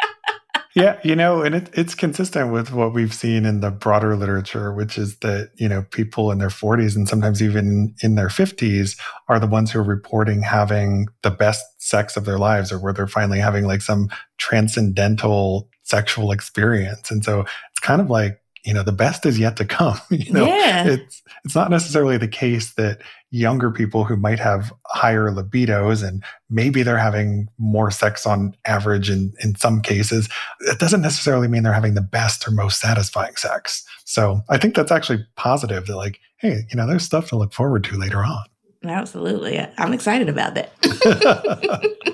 Yeah, 0.80 0.98
you 1.04 1.14
know, 1.14 1.42
and 1.42 1.54
it, 1.54 1.68
it's 1.74 1.94
consistent 1.94 2.52
with 2.52 2.72
what 2.72 2.94
we've 2.94 3.12
seen 3.12 3.44
in 3.44 3.60
the 3.60 3.70
broader 3.70 4.16
literature, 4.16 4.72
which 4.72 4.96
is 4.96 5.18
that, 5.18 5.50
you 5.56 5.68
know, 5.68 5.84
people 5.90 6.32
in 6.32 6.38
their 6.38 6.48
40s 6.48 6.96
and 6.96 7.06
sometimes 7.06 7.42
even 7.42 7.94
in 8.02 8.14
their 8.14 8.28
50s 8.28 8.98
are 9.28 9.38
the 9.38 9.46
ones 9.46 9.70
who 9.70 9.80
are 9.80 9.84
reporting 9.84 10.40
having 10.40 11.06
the 11.22 11.30
best 11.30 11.62
sex 11.76 12.16
of 12.16 12.24
their 12.24 12.38
lives 12.38 12.72
or 12.72 12.78
where 12.78 12.94
they're 12.94 13.06
finally 13.06 13.38
having 13.38 13.66
like 13.66 13.82
some 13.82 14.08
transcendental 14.38 15.68
sexual 15.82 16.32
experience. 16.32 17.10
And 17.10 17.22
so 17.22 17.40
it's 17.40 17.80
kind 17.80 18.00
of 18.00 18.08
like, 18.08 18.39
you 18.64 18.74
know, 18.74 18.82
the 18.82 18.92
best 18.92 19.24
is 19.26 19.38
yet 19.38 19.56
to 19.56 19.64
come. 19.64 19.98
you 20.10 20.32
know, 20.32 20.46
yeah. 20.46 20.86
it's 20.86 21.22
it's 21.44 21.54
not 21.54 21.70
necessarily 21.70 22.16
the 22.16 22.28
case 22.28 22.74
that 22.74 23.00
younger 23.30 23.70
people 23.70 24.04
who 24.04 24.16
might 24.16 24.38
have 24.38 24.72
higher 24.86 25.30
libidos 25.30 26.06
and 26.06 26.22
maybe 26.48 26.82
they're 26.82 26.98
having 26.98 27.48
more 27.58 27.90
sex 27.90 28.26
on 28.26 28.54
average 28.64 29.08
in, 29.08 29.32
in 29.42 29.54
some 29.54 29.80
cases, 29.80 30.28
it 30.60 30.78
doesn't 30.78 31.00
necessarily 31.00 31.48
mean 31.48 31.62
they're 31.62 31.72
having 31.72 31.94
the 31.94 32.00
best 32.00 32.46
or 32.46 32.50
most 32.50 32.80
satisfying 32.80 33.36
sex. 33.36 33.84
So 34.04 34.42
I 34.48 34.58
think 34.58 34.74
that's 34.74 34.92
actually 34.92 35.24
positive 35.36 35.86
that 35.86 35.96
like, 35.96 36.18
hey, 36.38 36.66
you 36.70 36.76
know, 36.76 36.86
there's 36.86 37.04
stuff 37.04 37.28
to 37.28 37.36
look 37.36 37.52
forward 37.52 37.84
to 37.84 37.96
later 37.96 38.24
on. 38.24 38.44
Absolutely. 38.84 39.64
I'm 39.78 39.92
excited 39.92 40.28
about 40.28 40.54
that. 40.54 40.72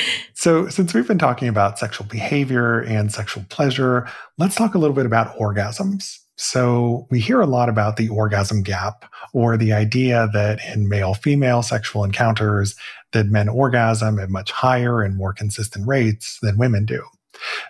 so, 0.42 0.66
since 0.66 0.92
we've 0.92 1.06
been 1.06 1.20
talking 1.20 1.46
about 1.46 1.78
sexual 1.78 2.04
behavior 2.04 2.80
and 2.80 3.12
sexual 3.12 3.44
pleasure, 3.48 4.08
let's 4.38 4.56
talk 4.56 4.74
a 4.74 4.78
little 4.78 4.96
bit 4.96 5.06
about 5.06 5.38
orgasms. 5.38 6.18
So 6.36 7.06
we 7.12 7.20
hear 7.20 7.40
a 7.40 7.46
lot 7.46 7.68
about 7.68 7.96
the 7.96 8.08
orgasm 8.08 8.64
gap 8.64 9.04
or 9.32 9.56
the 9.56 9.72
idea 9.72 10.28
that 10.32 10.58
in 10.74 10.88
male 10.88 11.14
female 11.14 11.62
sexual 11.62 12.02
encounters 12.02 12.74
that 13.12 13.26
men 13.26 13.48
orgasm 13.48 14.18
at 14.18 14.30
much 14.30 14.50
higher 14.50 15.00
and 15.02 15.16
more 15.16 15.32
consistent 15.32 15.86
rates 15.86 16.40
than 16.42 16.58
women 16.58 16.86
do. 16.86 17.04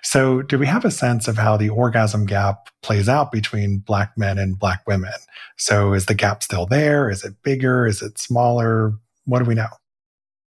So 0.02 0.40
do 0.40 0.58
we 0.58 0.66
have 0.66 0.86
a 0.86 0.90
sense 0.90 1.28
of 1.28 1.36
how 1.36 1.58
the 1.58 1.68
orgasm 1.68 2.24
gap 2.24 2.70
plays 2.82 3.06
out 3.06 3.32
between 3.32 3.80
black 3.80 4.12
men 4.16 4.38
and 4.38 4.58
black 4.58 4.80
women? 4.86 5.12
So 5.58 5.92
is 5.92 6.06
the 6.06 6.14
gap 6.14 6.42
still 6.42 6.64
there? 6.64 7.10
Is 7.10 7.22
it 7.22 7.34
bigger? 7.42 7.86
Is 7.86 8.00
it 8.00 8.18
smaller? 8.18 8.94
What 9.26 9.40
do 9.40 9.44
we 9.44 9.56
know? 9.56 9.68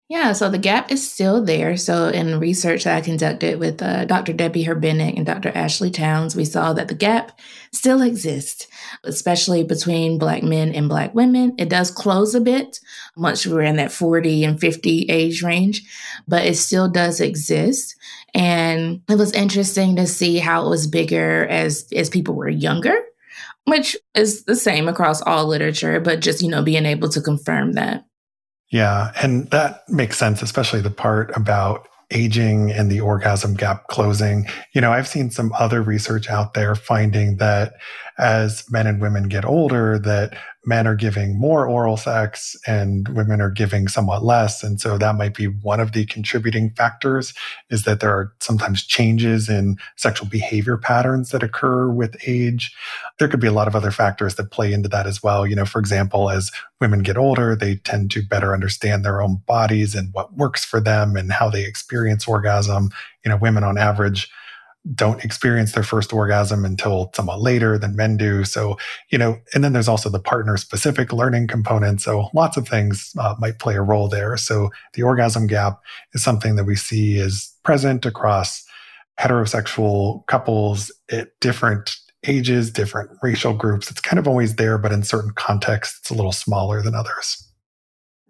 Yeah, 0.06 0.34
so 0.34 0.50
the 0.50 0.58
gap 0.58 0.92
is 0.92 1.10
still 1.10 1.42
there. 1.42 1.78
So, 1.78 2.08
in 2.08 2.38
research 2.38 2.84
that 2.84 2.94
I 2.94 3.00
conducted 3.00 3.58
with 3.58 3.80
uh, 3.80 4.04
Dr. 4.04 4.34
Debbie 4.34 4.66
Herbenick 4.66 5.16
and 5.16 5.24
Dr. 5.24 5.50
Ashley 5.54 5.90
Townes, 5.90 6.36
we 6.36 6.44
saw 6.44 6.74
that 6.74 6.88
the 6.88 6.94
gap 6.94 7.40
still 7.72 8.02
exists, 8.02 8.66
especially 9.02 9.64
between 9.64 10.18
Black 10.18 10.42
men 10.42 10.74
and 10.74 10.90
Black 10.90 11.14
women. 11.14 11.54
It 11.56 11.70
does 11.70 11.90
close 11.90 12.34
a 12.34 12.40
bit 12.42 12.80
once 13.16 13.46
we're 13.46 13.62
in 13.62 13.76
that 13.76 13.92
40 13.92 14.44
and 14.44 14.60
50 14.60 15.06
age 15.08 15.42
range, 15.42 15.82
but 16.28 16.44
it 16.44 16.56
still 16.56 16.90
does 16.90 17.18
exist. 17.20 17.96
And 18.34 19.00
it 19.08 19.16
was 19.16 19.32
interesting 19.32 19.96
to 19.96 20.06
see 20.06 20.36
how 20.36 20.66
it 20.66 20.70
was 20.70 20.86
bigger 20.86 21.46
as, 21.46 21.88
as 21.96 22.10
people 22.10 22.34
were 22.34 22.48
younger 22.48 22.96
which 23.66 23.96
is 24.14 24.44
the 24.44 24.54
same 24.56 24.88
across 24.88 25.22
all 25.22 25.46
literature, 25.46 25.98
but 25.98 26.20
just, 26.20 26.42
you 26.42 26.50
know, 26.50 26.62
being 26.62 26.84
able 26.84 27.08
to 27.08 27.22
confirm 27.22 27.72
that. 27.72 28.04
Yeah. 28.70 29.12
And 29.22 29.50
that 29.50 29.88
makes 29.88 30.18
sense, 30.18 30.42
especially 30.42 30.80
the 30.80 30.90
part 30.90 31.36
about 31.36 31.86
aging 32.10 32.70
and 32.70 32.90
the 32.90 33.00
orgasm 33.00 33.54
gap 33.54 33.86
closing. 33.88 34.46
You 34.74 34.80
know, 34.80 34.92
I've 34.92 35.08
seen 35.08 35.30
some 35.30 35.52
other 35.58 35.82
research 35.82 36.28
out 36.28 36.54
there 36.54 36.74
finding 36.74 37.38
that 37.38 37.74
as 38.18 38.64
men 38.70 38.86
and 38.86 39.00
women 39.00 39.28
get 39.28 39.44
older, 39.44 39.98
that 40.00 40.36
men 40.66 40.86
are 40.86 40.94
giving 40.94 41.38
more 41.38 41.66
oral 41.66 41.96
sex 41.96 42.56
and 42.66 43.08
women 43.08 43.40
are 43.40 43.50
giving 43.50 43.88
somewhat 43.88 44.24
less. 44.24 44.62
And 44.62 44.80
so 44.80 44.96
that 44.98 45.16
might 45.16 45.34
be 45.34 45.46
one 45.46 45.80
of 45.80 45.92
the 45.92 46.06
contributing 46.06 46.70
factors 46.70 47.34
is 47.70 47.84
that 47.84 48.00
there 48.00 48.10
are 48.10 48.32
sometimes 48.40 48.84
changes 48.84 49.48
in 49.48 49.76
sexual 49.96 50.28
behavior 50.28 50.76
patterns 50.76 51.30
that 51.30 51.42
occur 51.42 51.88
with 51.90 52.16
age. 52.26 52.74
There 53.18 53.28
could 53.28 53.40
be 53.40 53.46
a 53.46 53.52
lot 53.52 53.68
of 53.68 53.76
other 53.76 53.90
factors 53.90 54.36
that 54.36 54.50
play 54.50 54.72
into 54.72 54.88
that 54.88 55.06
as 55.06 55.22
well. 55.22 55.46
You 55.46 55.56
know, 55.56 55.66
for 55.66 55.78
example, 55.78 56.30
as 56.30 56.50
women 56.80 57.00
get 57.00 57.16
older, 57.16 57.54
they 57.54 57.76
tend 57.76 58.10
to 58.12 58.22
better 58.22 58.52
understand 58.52 59.04
their 59.04 59.20
own 59.20 59.42
bodies 59.46 59.94
and 59.94 60.12
what 60.12 60.34
works 60.34 60.64
for 60.64 60.80
them 60.80 61.16
and 61.16 61.32
how 61.32 61.50
they 61.50 61.64
experience 61.64 62.26
orgasm. 62.26 62.90
You 63.24 63.30
know, 63.30 63.36
women 63.36 63.64
on 63.64 63.78
average 63.78 64.30
don't 64.92 65.24
experience 65.24 65.72
their 65.72 65.82
first 65.82 66.12
orgasm 66.12 66.64
until 66.64 67.10
somewhat 67.14 67.40
later 67.40 67.78
than 67.78 67.96
men 67.96 68.16
do. 68.18 68.44
So, 68.44 68.76
you 69.08 69.16
know, 69.16 69.38
and 69.54 69.64
then 69.64 69.72
there's 69.72 69.88
also 69.88 70.10
the 70.10 70.20
partner 70.20 70.56
specific 70.58 71.12
learning 71.12 71.48
component. 71.48 72.02
So 72.02 72.28
lots 72.34 72.56
of 72.56 72.68
things 72.68 73.12
uh, 73.18 73.34
might 73.38 73.58
play 73.58 73.76
a 73.76 73.82
role 73.82 74.08
there. 74.08 74.36
So 74.36 74.70
the 74.92 75.02
orgasm 75.02 75.46
gap 75.46 75.80
is 76.12 76.22
something 76.22 76.56
that 76.56 76.64
we 76.64 76.76
see 76.76 77.16
is 77.16 77.54
present 77.64 78.04
across 78.04 78.64
heterosexual 79.18 80.26
couples 80.26 80.92
at 81.10 81.28
different 81.40 81.96
ages, 82.26 82.70
different 82.70 83.10
racial 83.22 83.54
groups. 83.54 83.90
It's 83.90 84.00
kind 84.00 84.18
of 84.18 84.26
always 84.28 84.56
there, 84.56 84.76
but 84.76 84.92
in 84.92 85.02
certain 85.02 85.32
contexts, 85.34 85.98
it's 86.00 86.10
a 86.10 86.14
little 86.14 86.32
smaller 86.32 86.82
than 86.82 86.94
others. 86.94 87.43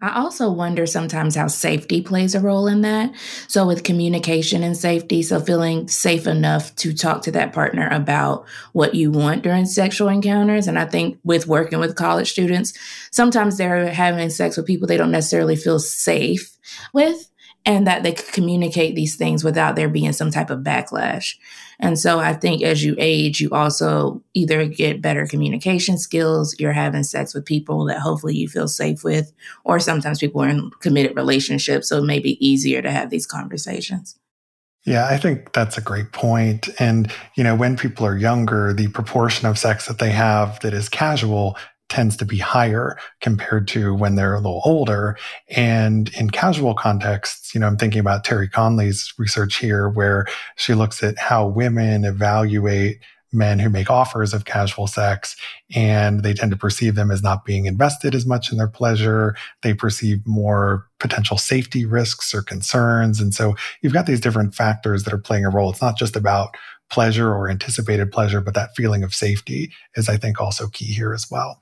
I 0.01 0.19
also 0.19 0.51
wonder 0.51 0.85
sometimes 0.85 1.35
how 1.35 1.47
safety 1.47 2.01
plays 2.01 2.35
a 2.35 2.41
role 2.41 2.67
in 2.67 2.81
that. 2.81 3.15
So, 3.47 3.65
with 3.65 3.83
communication 3.83 4.61
and 4.61 4.75
safety, 4.75 5.23
so 5.23 5.39
feeling 5.39 5.87
safe 5.87 6.27
enough 6.27 6.75
to 6.77 6.93
talk 6.93 7.21
to 7.23 7.31
that 7.31 7.53
partner 7.53 7.87
about 7.89 8.45
what 8.73 8.93
you 8.93 9.09
want 9.09 9.41
during 9.41 9.65
sexual 9.65 10.09
encounters. 10.09 10.67
And 10.67 10.77
I 10.77 10.85
think 10.85 11.17
with 11.23 11.47
working 11.47 11.79
with 11.79 11.95
college 11.95 12.29
students, 12.29 12.73
sometimes 13.11 13.57
they're 13.57 13.87
having 13.87 14.29
sex 14.29 14.57
with 14.57 14.67
people 14.67 14.87
they 14.87 14.97
don't 14.97 15.11
necessarily 15.11 15.55
feel 15.55 15.79
safe 15.79 16.57
with 16.93 17.29
and 17.65 17.87
that 17.87 18.03
they 18.03 18.11
could 18.11 18.31
communicate 18.33 18.95
these 18.95 19.15
things 19.15 19.43
without 19.43 19.75
there 19.75 19.89
being 19.89 20.13
some 20.13 20.29
type 20.29 20.49
of 20.49 20.59
backlash. 20.59 21.35
And 21.79 21.99
so 21.99 22.19
I 22.19 22.33
think 22.33 22.61
as 22.63 22.83
you 22.83 22.95
age, 22.97 23.41
you 23.41 23.49
also 23.51 24.23
either 24.33 24.65
get 24.65 25.01
better 25.01 25.25
communication 25.25 25.97
skills, 25.97 26.55
you're 26.59 26.71
having 26.71 27.03
sex 27.03 27.33
with 27.33 27.45
people 27.45 27.85
that 27.85 27.99
hopefully 27.99 28.35
you 28.35 28.47
feel 28.47 28.67
safe 28.67 29.03
with, 29.03 29.33
or 29.63 29.79
sometimes 29.79 30.19
people 30.19 30.41
are 30.41 30.49
in 30.49 30.71
committed 30.79 31.15
relationships. 31.15 31.89
So 31.89 31.97
it 31.97 32.05
may 32.05 32.19
be 32.19 32.45
easier 32.45 32.81
to 32.81 32.91
have 32.91 33.09
these 33.09 33.25
conversations. 33.25 34.17
Yeah, 34.85 35.07
I 35.07 35.17
think 35.17 35.51
that's 35.51 35.77
a 35.79 35.81
great 35.81 36.11
point. 36.11 36.69
And, 36.79 37.11
you 37.35 37.43
know, 37.43 37.55
when 37.55 37.75
people 37.75 38.05
are 38.05 38.15
younger, 38.15 38.71
the 38.71 38.87
proportion 38.89 39.47
of 39.47 39.57
sex 39.57 39.87
that 39.87 39.97
they 39.97 40.11
have 40.11 40.59
that 40.59 40.75
is 40.75 40.89
casual 40.89 41.57
tends 41.95 42.17
to 42.17 42.25
be 42.25 42.37
higher 42.37 42.97
compared 43.21 43.69
to 43.69 43.95
when 43.95 44.15
they're 44.15 44.35
a 44.35 44.41
little 44.41 44.61
older. 44.65 45.17
And 45.49 46.13
in 46.15 46.29
casual 46.29 46.73
contexts, 46.73 47.55
you 47.55 47.61
know, 47.61 47.67
I'm 47.67 47.77
thinking 47.77 48.01
about 48.01 48.25
Terri 48.25 48.51
Conley's 48.51 49.13
research 49.17 49.55
here, 49.55 49.87
where 49.87 50.27
she 50.57 50.73
looks 50.73 51.01
at 51.01 51.17
how 51.17 51.47
women 51.47 52.03
evaluate 52.03 52.99
men 53.31 53.59
who 53.59 53.69
make 53.69 53.89
offers 53.89 54.33
of 54.33 54.43
casual 54.43 54.87
sex 54.87 55.37
and 55.73 56.21
they 56.21 56.33
tend 56.33 56.51
to 56.51 56.57
perceive 56.57 56.95
them 56.95 57.11
as 57.11 57.23
not 57.23 57.45
being 57.45 57.65
invested 57.65 58.13
as 58.13 58.25
much 58.25 58.51
in 58.51 58.57
their 58.57 58.67
pleasure. 58.67 59.33
They 59.61 59.73
perceive 59.73 60.19
more 60.27 60.85
potential 60.99 61.37
safety 61.37 61.85
risks 61.85 62.35
or 62.35 62.41
concerns. 62.41 63.21
And 63.21 63.33
so 63.33 63.55
you've 63.81 63.93
got 63.93 64.05
these 64.05 64.19
different 64.19 64.53
factors 64.53 65.03
that 65.03 65.13
are 65.13 65.17
playing 65.17 65.45
a 65.45 65.49
role. 65.49 65.69
It's 65.69 65.81
not 65.81 65.97
just 65.97 66.17
about 66.17 66.55
pleasure 66.89 67.33
or 67.33 67.49
anticipated 67.49 68.11
pleasure, 68.11 68.41
but 68.41 68.53
that 68.53 68.75
feeling 68.75 69.03
of 69.03 69.15
safety 69.15 69.71
is, 69.95 70.09
I 70.09 70.17
think, 70.17 70.41
also 70.41 70.67
key 70.67 70.93
here 70.93 71.13
as 71.13 71.31
well. 71.31 71.61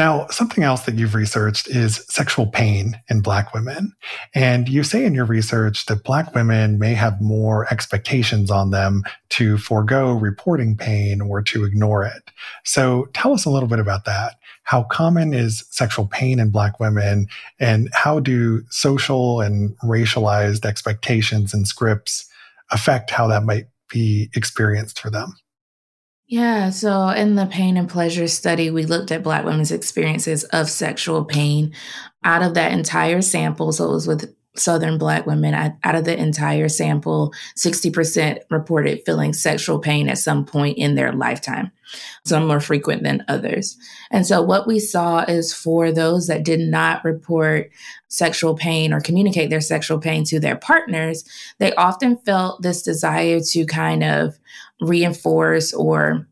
Now, 0.00 0.28
something 0.28 0.64
else 0.64 0.86
that 0.86 0.94
you've 0.94 1.14
researched 1.14 1.68
is 1.68 2.06
sexual 2.08 2.46
pain 2.46 2.98
in 3.10 3.20
Black 3.20 3.52
women. 3.52 3.92
And 4.34 4.66
you 4.66 4.82
say 4.82 5.04
in 5.04 5.12
your 5.12 5.26
research 5.26 5.84
that 5.86 6.04
Black 6.04 6.34
women 6.34 6.78
may 6.78 6.94
have 6.94 7.20
more 7.20 7.70
expectations 7.70 8.50
on 8.50 8.70
them 8.70 9.02
to 9.28 9.58
forego 9.58 10.12
reporting 10.12 10.74
pain 10.74 11.20
or 11.20 11.42
to 11.42 11.66
ignore 11.66 12.02
it. 12.02 12.30
So 12.64 13.10
tell 13.12 13.34
us 13.34 13.44
a 13.44 13.50
little 13.50 13.68
bit 13.68 13.78
about 13.78 14.06
that. 14.06 14.36
How 14.62 14.84
common 14.84 15.34
is 15.34 15.66
sexual 15.68 16.06
pain 16.06 16.38
in 16.38 16.48
Black 16.48 16.80
women? 16.80 17.26
And 17.58 17.90
how 17.92 18.20
do 18.20 18.62
social 18.70 19.42
and 19.42 19.76
racialized 19.80 20.64
expectations 20.64 21.52
and 21.52 21.68
scripts 21.68 22.26
affect 22.70 23.10
how 23.10 23.26
that 23.26 23.44
might 23.44 23.66
be 23.90 24.30
experienced 24.34 24.98
for 24.98 25.10
them? 25.10 25.36
Yeah, 26.30 26.70
so 26.70 27.08
in 27.08 27.34
the 27.34 27.46
pain 27.46 27.76
and 27.76 27.88
pleasure 27.88 28.28
study, 28.28 28.70
we 28.70 28.86
looked 28.86 29.10
at 29.10 29.24
Black 29.24 29.44
women's 29.44 29.72
experiences 29.72 30.44
of 30.44 30.70
sexual 30.70 31.24
pain. 31.24 31.74
Out 32.22 32.42
of 32.42 32.54
that 32.54 32.70
entire 32.70 33.20
sample, 33.20 33.72
so 33.72 33.86
it 33.86 33.90
was 33.90 34.06
with 34.06 34.32
Southern 34.54 34.96
Black 34.96 35.26
women, 35.26 35.54
out 35.54 35.94
of 35.96 36.04
the 36.04 36.16
entire 36.16 36.68
sample, 36.68 37.34
60% 37.56 38.42
reported 38.48 39.02
feeling 39.04 39.32
sexual 39.32 39.80
pain 39.80 40.08
at 40.08 40.18
some 40.18 40.44
point 40.44 40.78
in 40.78 40.94
their 40.94 41.12
lifetime, 41.12 41.72
some 42.24 42.46
more 42.46 42.60
frequent 42.60 43.02
than 43.02 43.24
others. 43.26 43.76
And 44.12 44.24
so, 44.24 44.40
what 44.40 44.68
we 44.68 44.78
saw 44.78 45.24
is 45.24 45.52
for 45.52 45.90
those 45.90 46.28
that 46.28 46.44
did 46.44 46.60
not 46.60 47.04
report 47.04 47.72
sexual 48.06 48.54
pain 48.54 48.92
or 48.92 49.00
communicate 49.00 49.50
their 49.50 49.60
sexual 49.60 49.98
pain 49.98 50.22
to 50.24 50.38
their 50.38 50.56
partners, 50.56 51.24
they 51.58 51.74
often 51.74 52.18
felt 52.18 52.62
this 52.62 52.82
desire 52.82 53.40
to 53.40 53.66
kind 53.66 54.04
of 54.04 54.38
reinforce 54.80 55.72
or 55.72 56.26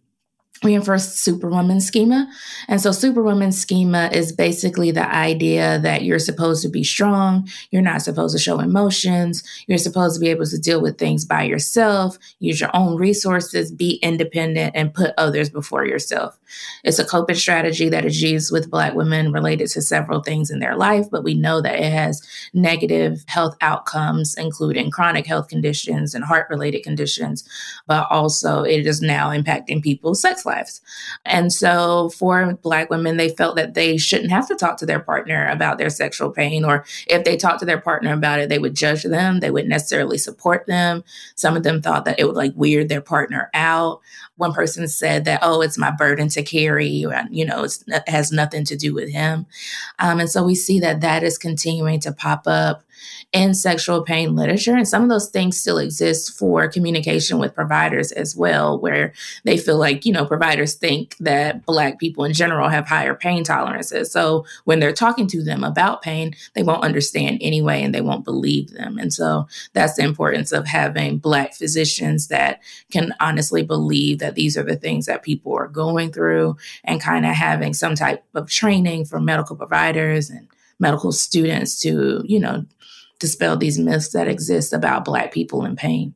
reinforce 0.64 1.14
superwoman 1.14 1.80
schema. 1.80 2.28
And 2.66 2.80
so 2.80 2.90
superwoman 2.90 3.52
schema 3.52 4.10
is 4.12 4.32
basically 4.32 4.90
the 4.90 5.08
idea 5.08 5.78
that 5.80 6.02
you're 6.02 6.18
supposed 6.18 6.62
to 6.62 6.68
be 6.68 6.82
strong, 6.82 7.48
you're 7.70 7.82
not 7.82 8.02
supposed 8.02 8.36
to 8.36 8.42
show 8.42 8.58
emotions, 8.58 9.42
you're 9.66 9.78
supposed 9.78 10.16
to 10.16 10.20
be 10.20 10.28
able 10.28 10.46
to 10.46 10.58
deal 10.58 10.80
with 10.80 10.98
things 10.98 11.24
by 11.24 11.44
yourself, 11.44 12.18
use 12.40 12.60
your 12.60 12.74
own 12.74 12.96
resources, 12.96 13.70
be 13.70 13.98
independent 14.02 14.74
and 14.74 14.94
put 14.94 15.14
others 15.16 15.48
before 15.48 15.86
yourself. 15.86 16.37
It's 16.84 16.98
a 16.98 17.04
coping 17.04 17.36
strategy 17.36 17.88
that 17.88 18.04
is 18.04 18.22
used 18.22 18.52
with 18.52 18.70
black 18.70 18.94
women 18.94 19.32
related 19.32 19.68
to 19.68 19.82
several 19.82 20.22
things 20.22 20.50
in 20.50 20.60
their 20.60 20.76
life, 20.76 21.06
but 21.10 21.24
we 21.24 21.34
know 21.34 21.60
that 21.60 21.78
it 21.78 21.92
has 21.92 22.22
negative 22.52 23.24
health 23.26 23.56
outcomes 23.60 24.34
including 24.36 24.90
chronic 24.90 25.26
health 25.26 25.48
conditions 25.48 26.14
and 26.14 26.24
heart 26.24 26.46
related 26.50 26.82
conditions, 26.82 27.48
but 27.86 28.06
also 28.10 28.62
it 28.62 28.86
is 28.86 29.00
now 29.00 29.30
impacting 29.30 29.82
people's 29.82 30.20
sex 30.20 30.44
lives. 30.46 30.80
And 31.24 31.52
so 31.52 32.10
for 32.10 32.54
Black 32.62 32.90
women, 32.90 33.16
they 33.16 33.30
felt 33.30 33.56
that 33.56 33.74
they 33.74 33.96
shouldn't 33.96 34.30
have 34.30 34.48
to 34.48 34.54
talk 34.54 34.78
to 34.78 34.86
their 34.86 35.00
partner 35.00 35.48
about 35.48 35.78
their 35.78 35.90
sexual 35.90 36.30
pain, 36.30 36.64
or 36.64 36.84
if 37.06 37.24
they 37.24 37.36
talked 37.36 37.60
to 37.60 37.66
their 37.66 37.80
partner 37.80 38.12
about 38.12 38.40
it, 38.40 38.48
they 38.48 38.58
would 38.58 38.74
judge 38.74 39.02
them. 39.02 39.40
They 39.40 39.50
wouldn't 39.50 39.70
necessarily 39.70 40.18
support 40.18 40.66
them. 40.66 41.04
Some 41.34 41.56
of 41.56 41.62
them 41.62 41.82
thought 41.82 42.04
that 42.04 42.18
it 42.18 42.26
would 42.26 42.36
like 42.36 42.52
weird 42.54 42.88
their 42.88 43.00
partner 43.00 43.50
out. 43.54 44.00
One 44.38 44.54
person 44.54 44.88
said 44.88 45.26
that, 45.26 45.40
oh, 45.42 45.60
it's 45.60 45.76
my 45.76 45.90
burden 45.90 46.28
to 46.30 46.42
carry, 46.42 46.88
you 46.88 47.44
know, 47.44 47.64
it 47.64 48.08
has 48.08 48.32
nothing 48.32 48.64
to 48.64 48.76
do 48.76 48.94
with 48.94 49.10
him. 49.10 49.46
Um, 49.98 50.20
and 50.20 50.30
so 50.30 50.42
we 50.42 50.54
see 50.54 50.80
that 50.80 51.02
that 51.02 51.22
is 51.22 51.36
continuing 51.36 52.00
to 52.00 52.12
pop 52.12 52.44
up 52.46 52.82
in 53.32 53.54
sexual 53.54 54.02
pain 54.02 54.34
literature. 54.34 54.76
And 54.76 54.88
some 54.88 55.02
of 55.02 55.08
those 55.08 55.28
things 55.28 55.60
still 55.60 55.78
exist 55.78 56.38
for 56.38 56.68
communication 56.68 57.38
with 57.38 57.54
providers 57.54 58.10
as 58.12 58.34
well, 58.34 58.78
where 58.78 59.12
they 59.44 59.58
feel 59.58 59.76
like, 59.76 60.06
you 60.06 60.12
know, 60.12 60.24
providers 60.24 60.74
think 60.74 61.16
that 61.18 61.66
Black 61.66 61.98
people 61.98 62.24
in 62.24 62.32
general 62.32 62.68
have 62.68 62.86
higher 62.86 63.14
pain 63.14 63.44
tolerances. 63.44 64.10
So 64.10 64.46
when 64.64 64.80
they're 64.80 64.92
talking 64.92 65.26
to 65.28 65.42
them 65.42 65.62
about 65.62 66.02
pain, 66.02 66.34
they 66.54 66.62
won't 66.62 66.84
understand 66.84 67.38
anyway 67.40 67.82
and 67.82 67.94
they 67.94 68.00
won't 68.00 68.24
believe 68.24 68.70
them. 68.70 68.98
And 68.98 69.12
so 69.12 69.46
that's 69.74 69.96
the 69.96 70.04
importance 70.04 70.52
of 70.52 70.66
having 70.66 71.18
Black 71.18 71.54
physicians 71.54 72.28
that 72.28 72.60
can 72.90 73.14
honestly 73.20 73.62
believe 73.62 74.18
that 74.20 74.34
these 74.34 74.56
are 74.56 74.62
the 74.62 74.76
things 74.76 75.06
that 75.06 75.22
people 75.22 75.54
are 75.54 75.68
going 75.68 76.12
through 76.12 76.56
and 76.84 77.00
kind 77.00 77.26
of 77.26 77.34
having 77.34 77.74
some 77.74 77.94
type 77.94 78.24
of 78.34 78.48
training 78.48 79.04
for 79.04 79.20
medical 79.20 79.56
providers 79.56 80.30
and 80.30 80.48
medical 80.78 81.12
students 81.12 81.80
to, 81.80 82.22
you 82.24 82.38
know, 82.38 82.64
dispel 83.18 83.56
these 83.56 83.78
myths 83.78 84.10
that 84.10 84.28
exist 84.28 84.72
about 84.72 85.04
Black 85.04 85.32
people 85.32 85.64
in 85.64 85.76
pain. 85.76 86.14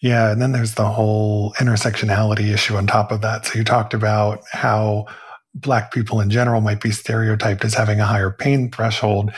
Yeah. 0.00 0.32
And 0.32 0.42
then 0.42 0.52
there's 0.52 0.74
the 0.74 0.88
whole 0.88 1.52
intersectionality 1.54 2.52
issue 2.52 2.76
on 2.76 2.86
top 2.86 3.12
of 3.12 3.20
that. 3.20 3.46
So 3.46 3.58
you 3.58 3.64
talked 3.64 3.94
about 3.94 4.42
how 4.50 5.06
Black 5.54 5.92
people 5.92 6.20
in 6.20 6.30
general 6.30 6.60
might 6.60 6.80
be 6.80 6.90
stereotyped 6.90 7.64
as 7.64 7.74
having 7.74 8.00
a 8.00 8.06
higher 8.06 8.30
pain 8.30 8.70
threshold. 8.70 9.30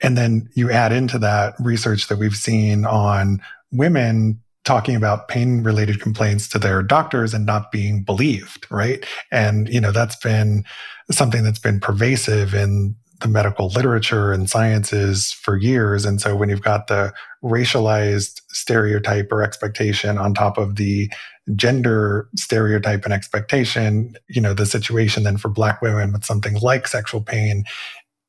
And 0.00 0.16
then 0.16 0.48
you 0.54 0.70
add 0.70 0.92
into 0.92 1.18
that 1.18 1.54
research 1.58 2.08
that 2.08 2.18
we've 2.18 2.36
seen 2.36 2.86
on 2.86 3.42
women 3.72 4.40
talking 4.64 4.96
about 4.96 5.28
pain 5.28 5.62
related 5.62 6.00
complaints 6.00 6.48
to 6.48 6.58
their 6.58 6.82
doctors 6.82 7.32
and 7.32 7.46
not 7.46 7.70
being 7.70 8.02
believed, 8.02 8.66
right? 8.70 9.06
And, 9.30 9.68
you 9.68 9.80
know, 9.80 9.92
that's 9.92 10.16
been 10.16 10.64
something 11.10 11.44
that's 11.44 11.58
been 11.58 11.78
pervasive 11.78 12.52
in 12.52 12.96
the 13.20 13.28
medical 13.28 13.68
literature 13.68 14.32
and 14.32 14.50
sciences 14.50 15.32
for 15.32 15.56
years. 15.56 16.04
And 16.04 16.20
so 16.20 16.36
when 16.36 16.48
you've 16.48 16.62
got 16.62 16.86
the 16.86 17.12
racialized 17.42 18.40
stereotype 18.48 19.32
or 19.32 19.42
expectation 19.42 20.18
on 20.18 20.34
top 20.34 20.58
of 20.58 20.76
the 20.76 21.10
gender 21.54 22.28
stereotype 22.36 23.04
and 23.04 23.14
expectation, 23.14 24.16
you 24.28 24.40
know, 24.40 24.52
the 24.52 24.66
situation 24.66 25.22
then 25.22 25.36
for 25.36 25.48
Black 25.48 25.80
women 25.80 26.12
with 26.12 26.24
something 26.24 26.54
like 26.60 26.86
sexual 26.86 27.22
pain, 27.22 27.64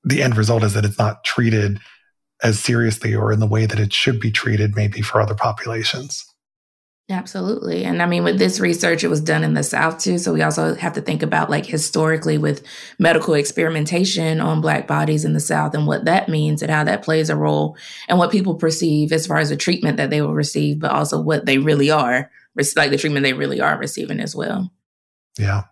the 0.04 0.22
end 0.22 0.38
result 0.38 0.64
is 0.64 0.74
that 0.74 0.86
it's 0.86 1.00
not 1.00 1.24
treated 1.24 1.80
as 2.44 2.60
seriously 2.60 3.16
or 3.16 3.32
in 3.32 3.40
the 3.40 3.48
way 3.48 3.66
that 3.66 3.80
it 3.80 3.92
should 3.92 4.20
be 4.20 4.32
treated, 4.32 4.76
maybe 4.76 5.02
for 5.02 5.20
other 5.20 5.36
populations. 5.36 6.24
Absolutely. 7.10 7.86
And 7.86 8.02
I 8.02 8.06
mean, 8.06 8.26
with 8.26 8.38
this 8.38 8.60
research, 8.60 9.02
it 9.02 9.08
was 9.08 9.22
done 9.22 9.46
in 9.46 9.54
the 9.54 9.64
South 9.64 9.98
too. 9.98 10.18
So 10.18 10.34
we 10.34 10.42
also 10.42 10.76
have 10.76 10.92
to 10.94 11.02
think 11.02 11.24
about 11.24 11.50
like 11.50 11.66
historically 11.66 12.38
with 12.38 12.66
medical 13.00 13.34
experimentation 13.34 14.42
on 14.42 14.60
Black 14.60 14.88
bodies 14.88 15.24
in 15.24 15.32
the 15.32 15.40
South 15.40 15.74
and 15.74 15.88
what 15.88 16.04
that 16.04 16.28
means 16.28 16.62
and 16.62 16.70
how 16.70 16.84
that 16.84 17.04
plays 17.04 17.30
a 17.30 17.36
role 17.38 17.78
and 18.10 18.18
what 18.18 18.30
people 18.30 18.56
perceive 18.56 19.14
as 19.14 19.26
far 19.26 19.38
as 19.38 19.50
the 19.50 19.56
treatment 19.56 19.96
that 19.98 20.10
they 20.10 20.22
will 20.22 20.34
receive, 20.34 20.80
but 20.80 20.92
also 20.92 21.22
what 21.22 21.46
they 21.46 21.60
really 21.60 21.90
are, 21.90 22.30
like 22.76 22.92
the 22.92 22.98
treatment 22.98 23.24
they 23.24 23.32
really 23.32 23.62
are 23.62 23.78
receiving 23.78 24.20
as 24.20 24.36
well. 24.36 24.70
Yeah. 25.40 25.64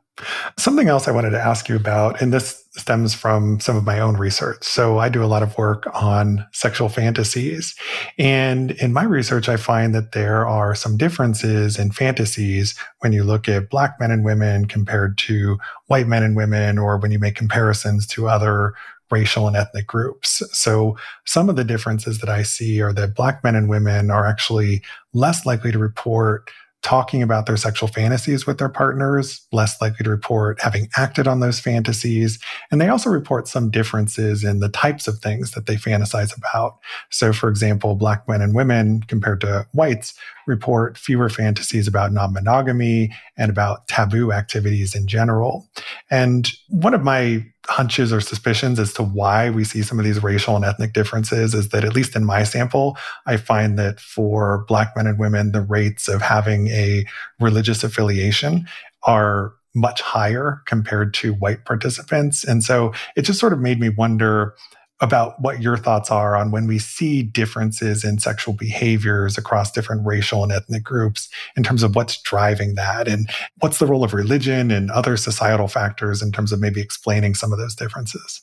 Something 0.58 0.88
else 0.88 1.08
I 1.08 1.12
wanted 1.12 1.32
to 1.32 1.42
ask 1.42 1.68
you 1.68 1.76
about, 1.76 2.22
and 2.22 2.32
this 2.32 2.64
stems 2.72 3.14
from 3.14 3.60
some 3.60 3.76
of 3.76 3.84
my 3.84 4.00
own 4.00 4.16
research. 4.16 4.64
So 4.64 4.98
I 4.98 5.10
do 5.10 5.24
a 5.24 5.28
lot 5.28 5.44
of 5.44 5.58
work 5.58 5.88
on 5.94 6.46
sexual 6.52 6.88
fantasies. 6.88 7.76
And 8.18 8.72
in 8.72 8.94
my 8.94 9.04
research, 9.04 9.50
I 9.50 9.58
find 9.58 9.94
that 9.94 10.14
there 10.14 10.48
are 10.48 10.74
some 10.74 10.96
differences 10.98 11.78
in 11.78 11.92
fantasies 11.92 12.76
when 13.00 13.12
you 13.12 13.24
look 13.24 13.50
at 13.50 13.70
Black 13.70 14.00
men 14.00 14.12
and 14.12 14.24
women 14.24 14.68
compared 14.68 15.18
to 15.20 15.58
white 15.88 16.08
men 16.08 16.24
and 16.24 16.36
women, 16.36 16.78
or 16.78 16.98
when 16.98 17.12
you 17.12 17.20
make 17.20 17.36
comparisons 17.36 18.08
to 18.08 18.28
other 18.30 18.74
racial 19.12 19.48
and 19.48 19.56
ethnic 19.56 19.86
groups. 19.86 20.42
So 20.52 20.98
some 21.26 21.50
of 21.50 21.56
the 21.56 21.64
differences 21.64 22.20
that 22.20 22.30
I 22.30 22.44
see 22.44 22.82
are 22.82 22.94
that 22.94 23.16
Black 23.16 23.44
men 23.44 23.56
and 23.56 23.70
women 23.70 24.10
are 24.10 24.26
actually 24.26 24.82
less 25.14 25.46
likely 25.46 25.72
to 25.72 25.78
report 25.78 26.50
talking 26.86 27.24
about 27.24 27.48
their 27.48 27.58
sexual 27.58 27.90
fantasies 27.90 28.46
with 28.46 28.60
their 28.60 28.70
partners, 28.70 29.48
less 29.52 29.82
likely 29.82 30.04
to 30.04 30.10
report 30.12 30.62
having 30.62 30.88
acted 30.96 31.28
on 31.28 31.40
those 31.40 31.60
fantasies. 31.60 32.38
And 32.70 32.80
they 32.80 32.90
also 32.90 33.10
report 33.10 33.48
some 33.48 33.72
differences 33.72 34.44
in 34.44 34.60
the 34.60 34.70
types 34.70 35.08
of 35.08 35.18
things 35.18 35.52
that 35.52 35.66
they 35.66 35.78
fantasize 35.78 36.38
about. 36.38 36.78
So, 37.10 37.34
for 37.34 37.50
example, 37.50 37.96
Black 37.96 38.30
men 38.30 38.40
and 38.40 38.54
women 38.54 39.02
compared 39.08 39.42
to 39.42 39.66
whites 39.72 40.14
report 40.46 40.96
fewer 40.96 41.28
fantasies 41.28 41.88
about 41.88 42.12
non 42.12 42.34
monogamy 42.34 43.12
and 43.36 43.50
about 43.50 43.88
taboo 43.88 44.32
activities 44.32 44.94
in 44.94 45.08
general. 45.08 45.68
And 46.12 46.48
one 46.70 46.94
of 46.94 47.02
my 47.02 47.44
hunches 47.68 48.14
or 48.14 48.22
suspicions 48.22 48.80
as 48.80 48.94
to 48.94 49.04
why 49.04 49.50
we 49.50 49.64
see 49.64 49.82
some 49.82 50.00
of 50.00 50.06
these 50.06 50.22
racial 50.22 50.56
and 50.56 50.66
ethnic 50.66 50.94
differences 50.94 51.54
is 51.54 51.70
that, 51.70 51.84
at 51.84 51.96
least 51.96 52.16
in 52.16 52.26
my 52.26 52.44
sample, 52.44 52.98
I 53.26 53.38
find 53.38 53.78
that 53.80 54.00
for 54.00 54.66
Black 54.68 54.96
men 54.96 55.08
and 55.08 55.20
women, 55.20 55.52
the 55.52 55.62
rates 55.62 56.08
of 56.08 56.22
having 56.22 56.68
a 56.68 57.06
religious 57.40 57.84
affiliation 57.84 58.68
are 59.04 59.54
much 59.74 60.02
higher 60.02 60.62
compared 60.66 61.14
to 61.16 61.34
white 61.34 61.66
participants. 61.66 62.44
And 62.44 62.64
so 62.64 62.94
it 63.16 63.24
just 63.24 63.40
sort 63.40 63.54
of 63.54 63.60
made 63.60 63.80
me 63.80 63.90
wonder 63.90 64.56
about 65.02 65.42
what 65.42 65.62
your 65.62 65.78
thoughts 65.78 66.10
are 66.10 66.36
on 66.36 66.52
when 66.52 66.68
we 66.68 66.80
see 66.80 67.22
differences 67.22 68.04
in 68.04 68.18
sexual 68.18 68.54
behaviors 68.54 69.38
across 69.38 69.72
different 69.72 70.06
racial 70.06 70.44
and 70.44 70.52
ethnic 70.52 70.84
groups 70.84 71.30
in 71.58 71.64
terms 71.64 71.84
of 71.84 71.96
what's 71.96 72.22
driving 72.22 72.76
that 72.76 73.08
and 73.08 73.30
what's 73.60 73.80
the 73.80 73.86
role 73.86 74.04
of 74.04 74.14
religion 74.14 74.72
and 74.72 74.90
other 74.92 75.18
societal 75.18 75.68
factors 75.68 76.22
in 76.22 76.32
terms 76.32 76.52
of 76.52 76.60
maybe 76.60 76.82
explaining 76.82 77.36
some 77.36 77.52
of 77.52 77.60
those 77.60 77.76
differences. 77.76 78.42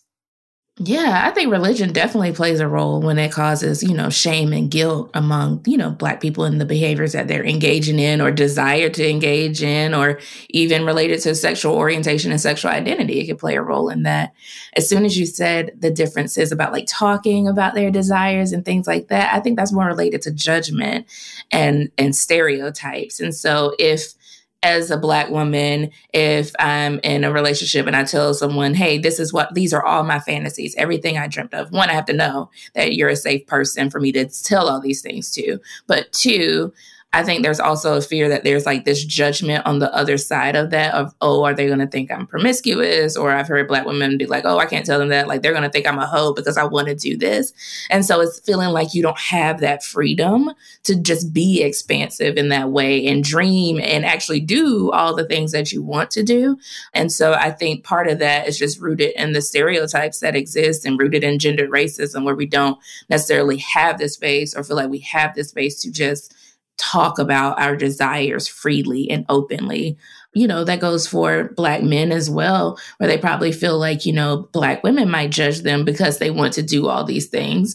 Yeah, 0.78 1.20
I 1.26 1.32
think 1.32 1.52
religion 1.52 1.92
definitely 1.92 2.32
plays 2.32 2.58
a 2.58 2.66
role 2.66 3.02
when 3.02 3.18
it 3.18 3.30
causes, 3.30 3.82
you 3.82 3.92
know, 3.92 4.08
shame 4.08 4.54
and 4.54 4.70
guilt 4.70 5.10
among, 5.12 5.62
you 5.66 5.76
know, 5.76 5.90
Black 5.90 6.18
people 6.18 6.46
in 6.46 6.56
the 6.56 6.64
behaviors 6.64 7.12
that 7.12 7.28
they're 7.28 7.44
engaging 7.44 7.98
in 7.98 8.22
or 8.22 8.30
desire 8.30 8.88
to 8.88 9.06
engage 9.06 9.62
in, 9.62 9.92
or 9.92 10.18
even 10.48 10.86
related 10.86 11.20
to 11.20 11.34
sexual 11.34 11.74
orientation 11.74 12.30
and 12.30 12.40
sexual 12.40 12.70
identity. 12.70 13.20
It 13.20 13.26
could 13.26 13.38
play 13.38 13.54
a 13.56 13.62
role 13.62 13.90
in 13.90 14.04
that. 14.04 14.32
As 14.74 14.88
soon 14.88 15.04
as 15.04 15.18
you 15.18 15.26
said 15.26 15.72
the 15.78 15.90
differences 15.90 16.52
about 16.52 16.72
like 16.72 16.86
talking 16.88 17.46
about 17.46 17.74
their 17.74 17.90
desires 17.90 18.52
and 18.52 18.64
things 18.64 18.86
like 18.86 19.08
that, 19.08 19.34
I 19.34 19.40
think 19.40 19.58
that's 19.58 19.74
more 19.74 19.86
related 19.86 20.22
to 20.22 20.30
judgment 20.30 21.06
and 21.50 21.90
and 21.98 22.16
stereotypes. 22.16 23.20
And 23.20 23.34
so 23.34 23.74
if 23.78 24.14
as 24.62 24.90
a 24.90 24.96
black 24.96 25.28
woman 25.30 25.90
if 26.12 26.52
i'm 26.58 27.00
in 27.02 27.24
a 27.24 27.32
relationship 27.32 27.86
and 27.86 27.96
i 27.96 28.04
tell 28.04 28.32
someone 28.34 28.74
hey 28.74 28.98
this 28.98 29.18
is 29.18 29.32
what 29.32 29.52
these 29.54 29.72
are 29.72 29.84
all 29.84 30.04
my 30.04 30.18
fantasies 30.18 30.74
everything 30.76 31.18
i 31.18 31.26
dreamt 31.26 31.54
of. 31.54 31.72
One 31.72 31.90
i 31.90 31.94
have 31.94 32.06
to 32.06 32.12
know 32.12 32.50
that 32.74 32.94
you're 32.94 33.08
a 33.08 33.16
safe 33.16 33.46
person 33.46 33.90
for 33.90 34.00
me 34.00 34.12
to 34.12 34.26
tell 34.26 34.68
all 34.68 34.80
these 34.80 35.02
things 35.02 35.30
to. 35.32 35.58
But 35.86 36.12
two 36.12 36.72
I 37.14 37.22
think 37.22 37.42
there's 37.42 37.60
also 37.60 37.96
a 37.98 38.00
fear 38.00 38.30
that 38.30 38.42
there's 38.42 38.64
like 38.64 38.86
this 38.86 39.04
judgment 39.04 39.66
on 39.66 39.80
the 39.80 39.94
other 39.94 40.16
side 40.16 40.56
of 40.56 40.70
that 40.70 40.94
of, 40.94 41.14
oh, 41.20 41.44
are 41.44 41.52
they 41.52 41.66
going 41.66 41.78
to 41.80 41.86
think 41.86 42.10
I'm 42.10 42.26
promiscuous? 42.26 43.18
Or 43.18 43.30
I've 43.30 43.48
heard 43.48 43.68
black 43.68 43.84
women 43.84 44.16
be 44.16 44.24
like, 44.24 44.44
oh, 44.46 44.58
I 44.58 44.64
can't 44.64 44.86
tell 44.86 44.98
them 44.98 45.10
that. 45.10 45.28
Like 45.28 45.42
they're 45.42 45.52
going 45.52 45.62
to 45.62 45.68
think 45.68 45.86
I'm 45.86 45.98
a 45.98 46.06
hoe 46.06 46.32
because 46.32 46.56
I 46.56 46.64
want 46.64 46.88
to 46.88 46.94
do 46.94 47.18
this. 47.18 47.52
And 47.90 48.06
so 48.06 48.22
it's 48.22 48.40
feeling 48.40 48.70
like 48.70 48.94
you 48.94 49.02
don't 49.02 49.18
have 49.18 49.60
that 49.60 49.84
freedom 49.84 50.52
to 50.84 50.96
just 50.96 51.34
be 51.34 51.62
expansive 51.62 52.38
in 52.38 52.48
that 52.48 52.70
way 52.70 53.06
and 53.06 53.22
dream 53.22 53.78
and 53.78 54.06
actually 54.06 54.40
do 54.40 54.90
all 54.92 55.14
the 55.14 55.26
things 55.26 55.52
that 55.52 55.70
you 55.70 55.82
want 55.82 56.10
to 56.12 56.22
do. 56.22 56.56
And 56.94 57.12
so 57.12 57.34
I 57.34 57.50
think 57.50 57.84
part 57.84 58.08
of 58.08 58.20
that 58.20 58.48
is 58.48 58.58
just 58.58 58.80
rooted 58.80 59.12
in 59.16 59.34
the 59.34 59.42
stereotypes 59.42 60.20
that 60.20 60.34
exist 60.34 60.86
and 60.86 60.98
rooted 60.98 61.24
in 61.24 61.38
gendered 61.38 61.70
racism 61.70 62.24
where 62.24 62.34
we 62.34 62.46
don't 62.46 62.78
necessarily 63.10 63.58
have 63.58 63.98
the 63.98 64.08
space 64.08 64.54
or 64.54 64.64
feel 64.64 64.76
like 64.76 64.88
we 64.88 65.00
have 65.00 65.34
the 65.34 65.44
space 65.44 65.78
to 65.82 65.92
just 65.92 66.34
talk 66.78 67.18
about 67.18 67.60
our 67.60 67.76
desires 67.76 68.48
freely 68.48 69.10
and 69.10 69.24
openly. 69.28 69.96
You 70.34 70.46
know, 70.46 70.64
that 70.64 70.80
goes 70.80 71.06
for 71.06 71.52
Black 71.56 71.82
men 71.82 72.10
as 72.10 72.30
well, 72.30 72.78
where 72.96 73.08
they 73.08 73.18
probably 73.18 73.52
feel 73.52 73.78
like, 73.78 74.06
you 74.06 74.12
know, 74.12 74.48
Black 74.52 74.82
women 74.82 75.10
might 75.10 75.30
judge 75.30 75.60
them 75.60 75.84
because 75.84 76.18
they 76.18 76.30
want 76.30 76.54
to 76.54 76.62
do 76.62 76.88
all 76.88 77.04
these 77.04 77.28
things. 77.28 77.74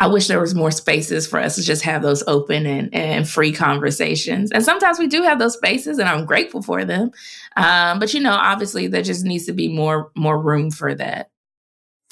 I 0.00 0.06
wish 0.06 0.28
there 0.28 0.40
was 0.40 0.54
more 0.54 0.70
spaces 0.70 1.26
for 1.26 1.40
us 1.40 1.56
to 1.56 1.62
just 1.62 1.82
have 1.82 2.02
those 2.02 2.22
open 2.28 2.66
and, 2.66 2.94
and 2.94 3.28
free 3.28 3.52
conversations. 3.52 4.52
And 4.52 4.64
sometimes 4.64 4.98
we 4.98 5.08
do 5.08 5.22
have 5.24 5.40
those 5.40 5.54
spaces, 5.54 5.98
and 5.98 6.08
I'm 6.08 6.24
grateful 6.24 6.62
for 6.62 6.84
them. 6.84 7.10
Um, 7.56 7.98
but 7.98 8.14
you 8.14 8.20
know, 8.20 8.32
obviously, 8.32 8.86
there 8.86 9.02
just 9.02 9.24
needs 9.24 9.46
to 9.46 9.52
be 9.52 9.68
more 9.68 10.12
more 10.14 10.40
room 10.40 10.70
for 10.70 10.94
that. 10.94 11.30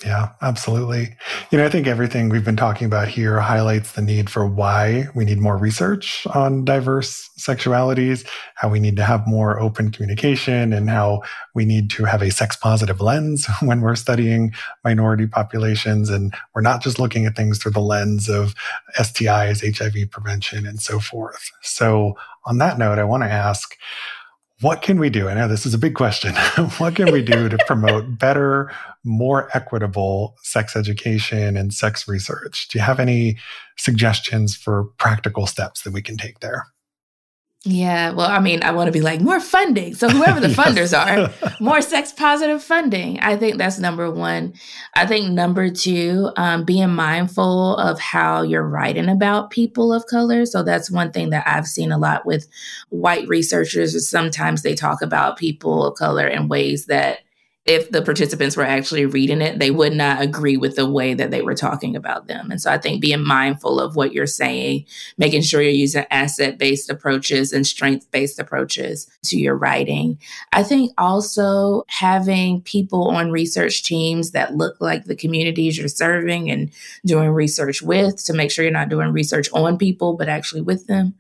Yeah, 0.04 0.32
absolutely. 0.42 1.16
You 1.50 1.56
know, 1.56 1.64
I 1.64 1.70
think 1.70 1.86
everything 1.86 2.28
we've 2.28 2.44
been 2.44 2.54
talking 2.54 2.86
about 2.86 3.08
here 3.08 3.40
highlights 3.40 3.92
the 3.92 4.02
need 4.02 4.28
for 4.28 4.46
why 4.46 5.06
we 5.14 5.24
need 5.24 5.38
more 5.38 5.56
research 5.56 6.26
on 6.34 6.66
diverse 6.66 7.30
sexualities, 7.38 8.26
how 8.56 8.68
we 8.68 8.78
need 8.78 8.96
to 8.96 9.04
have 9.04 9.26
more 9.26 9.58
open 9.58 9.90
communication, 9.90 10.74
and 10.74 10.90
how 10.90 11.22
we 11.54 11.64
need 11.64 11.88
to 11.92 12.04
have 12.04 12.20
a 12.20 12.30
sex 12.30 12.56
positive 12.56 13.00
lens 13.00 13.46
when 13.62 13.80
we're 13.80 13.96
studying 13.96 14.52
minority 14.84 15.26
populations. 15.26 16.10
And 16.10 16.34
we're 16.54 16.60
not 16.60 16.82
just 16.82 16.98
looking 16.98 17.24
at 17.24 17.34
things 17.34 17.58
through 17.58 17.72
the 17.72 17.80
lens 17.80 18.28
of 18.28 18.54
STIs, 18.98 19.64
HIV 19.78 20.10
prevention, 20.10 20.66
and 20.66 20.78
so 20.78 21.00
forth. 21.00 21.50
So, 21.62 22.18
on 22.44 22.58
that 22.58 22.78
note, 22.78 22.98
I 22.98 23.04
want 23.04 23.22
to 23.24 23.30
ask, 23.30 23.74
what 24.60 24.80
can 24.80 24.98
we 24.98 25.10
do? 25.10 25.28
I 25.28 25.34
know 25.34 25.48
this 25.48 25.66
is 25.66 25.74
a 25.74 25.78
big 25.78 25.94
question. 25.94 26.34
what 26.78 26.96
can 26.96 27.12
we 27.12 27.22
do 27.22 27.48
to 27.48 27.58
promote 27.66 28.18
better, 28.18 28.72
more 29.04 29.50
equitable 29.54 30.36
sex 30.42 30.74
education 30.74 31.56
and 31.56 31.74
sex 31.74 32.08
research? 32.08 32.68
Do 32.68 32.78
you 32.78 32.84
have 32.84 32.98
any 32.98 33.36
suggestions 33.76 34.56
for 34.56 34.84
practical 34.98 35.46
steps 35.46 35.82
that 35.82 35.92
we 35.92 36.00
can 36.00 36.16
take 36.16 36.40
there? 36.40 36.66
Yeah, 37.66 38.12
well, 38.12 38.30
I 38.30 38.38
mean, 38.38 38.62
I 38.62 38.70
want 38.70 38.86
to 38.86 38.92
be 38.92 39.00
like 39.00 39.20
more 39.20 39.40
funding. 39.40 39.94
So 39.94 40.08
whoever 40.08 40.38
the 40.38 40.46
funders 40.62 40.96
are, 40.96 41.32
more 41.60 41.80
sex 41.80 42.12
positive 42.12 42.62
funding. 42.62 43.18
I 43.18 43.36
think 43.36 43.58
that's 43.58 43.80
number 43.80 44.08
one. 44.08 44.54
I 44.94 45.04
think 45.04 45.32
number 45.32 45.68
two, 45.70 46.30
um, 46.36 46.64
being 46.64 46.90
mindful 46.90 47.76
of 47.76 47.98
how 47.98 48.42
you're 48.42 48.66
writing 48.66 49.08
about 49.08 49.50
people 49.50 49.92
of 49.92 50.06
color. 50.06 50.46
So 50.46 50.62
that's 50.62 50.92
one 50.92 51.10
thing 51.10 51.30
that 51.30 51.42
I've 51.46 51.66
seen 51.66 51.90
a 51.90 51.98
lot 51.98 52.24
with 52.24 52.46
white 52.90 53.26
researchers. 53.26 53.96
Is 53.96 54.08
sometimes 54.08 54.62
they 54.62 54.76
talk 54.76 55.02
about 55.02 55.36
people 55.36 55.86
of 55.86 55.98
color 55.98 56.28
in 56.28 56.46
ways 56.46 56.86
that 56.86 57.18
if 57.66 57.90
the 57.90 58.00
participants 58.00 58.56
were 58.56 58.64
actually 58.64 59.06
reading 59.06 59.42
it, 59.42 59.58
they 59.58 59.72
would 59.72 59.92
not 59.92 60.22
agree 60.22 60.56
with 60.56 60.76
the 60.76 60.88
way 60.88 61.14
that 61.14 61.32
they 61.32 61.42
were 61.42 61.54
talking 61.54 61.96
about 61.96 62.28
them. 62.28 62.48
And 62.50 62.60
so 62.62 62.70
I 62.70 62.78
think 62.78 63.00
being 63.00 63.24
mindful 63.24 63.80
of 63.80 63.96
what 63.96 64.12
you're 64.12 64.26
saying, 64.26 64.86
making 65.18 65.42
sure 65.42 65.60
you're 65.60 65.72
using 65.72 66.06
asset 66.12 66.58
based 66.58 66.88
approaches 66.88 67.52
and 67.52 67.66
strength 67.66 68.08
based 68.12 68.38
approaches 68.38 69.10
to 69.24 69.36
your 69.36 69.56
writing. 69.56 70.18
I 70.52 70.62
think 70.62 70.92
also 70.96 71.82
having 71.88 72.60
people 72.60 73.08
on 73.08 73.32
research 73.32 73.82
teams 73.82 74.30
that 74.30 74.54
look 74.54 74.76
like 74.80 75.04
the 75.04 75.16
communities 75.16 75.76
you're 75.76 75.88
serving 75.88 76.48
and 76.48 76.70
doing 77.04 77.30
research 77.30 77.82
with 77.82 78.24
to 78.26 78.32
make 78.32 78.52
sure 78.52 78.64
you're 78.64 78.72
not 78.72 78.90
doing 78.90 79.12
research 79.12 79.48
on 79.52 79.76
people, 79.76 80.16
but 80.16 80.28
actually 80.28 80.62
with 80.62 80.86
them. 80.86 81.14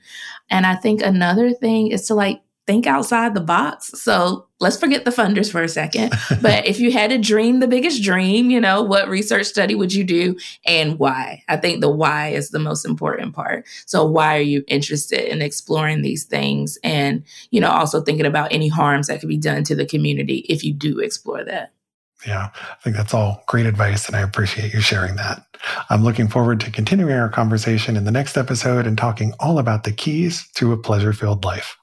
And 0.48 0.64
I 0.64 0.76
think 0.76 1.02
another 1.02 1.52
thing 1.52 1.88
is 1.88 2.06
to 2.06 2.14
like 2.14 2.40
think 2.66 2.86
outside 2.86 3.34
the 3.34 3.40
box. 3.40 3.90
So 4.00 4.46
let's 4.58 4.76
forget 4.76 5.04
the 5.04 5.10
funders 5.10 5.50
for 5.50 5.62
a 5.62 5.68
second. 5.68 6.12
but 6.42 6.66
if 6.66 6.80
you 6.80 6.90
had 6.90 7.10
to 7.10 7.18
dream 7.18 7.60
the 7.60 7.68
biggest 7.68 8.02
dream, 8.02 8.50
you 8.50 8.60
know, 8.60 8.82
what 8.82 9.08
research 9.08 9.46
study 9.46 9.74
would 9.74 9.94
you 9.94 10.04
do 10.04 10.36
and 10.64 10.98
why? 10.98 11.42
I 11.48 11.56
think 11.56 11.80
the 11.80 11.90
why 11.90 12.28
is 12.28 12.50
the 12.50 12.58
most 12.58 12.84
important 12.84 13.34
part. 13.34 13.66
So 13.86 14.04
why 14.04 14.36
are 14.36 14.42
you 14.42 14.64
interested 14.66 15.30
in 15.30 15.42
exploring 15.42 16.02
these 16.02 16.24
things 16.24 16.78
and, 16.82 17.22
you 17.50 17.60
know, 17.60 17.70
also 17.70 18.00
thinking 18.00 18.26
about 18.26 18.52
any 18.52 18.68
harms 18.68 19.06
that 19.06 19.20
could 19.20 19.28
be 19.28 19.38
done 19.38 19.62
to 19.64 19.74
the 19.74 19.86
community 19.86 20.38
if 20.48 20.64
you 20.64 20.72
do 20.72 20.98
explore 20.98 21.44
that? 21.44 21.72
Yeah, 22.26 22.48
I 22.54 22.82
think 22.82 22.96
that's 22.96 23.14
all 23.14 23.44
great 23.46 23.66
advice, 23.66 24.06
and 24.06 24.16
I 24.16 24.20
appreciate 24.20 24.72
you 24.72 24.80
sharing 24.80 25.16
that. 25.16 25.44
I'm 25.90 26.02
looking 26.02 26.28
forward 26.28 26.60
to 26.60 26.70
continuing 26.70 27.12
our 27.12 27.28
conversation 27.28 27.94
in 27.94 28.04
the 28.04 28.10
next 28.10 28.36
episode 28.38 28.86
and 28.86 28.96
talking 28.96 29.34
all 29.38 29.58
about 29.58 29.84
the 29.84 29.92
keys 29.92 30.48
to 30.54 30.72
a 30.72 30.78
pleasure 30.78 31.12
filled 31.12 31.44
life. 31.44 31.76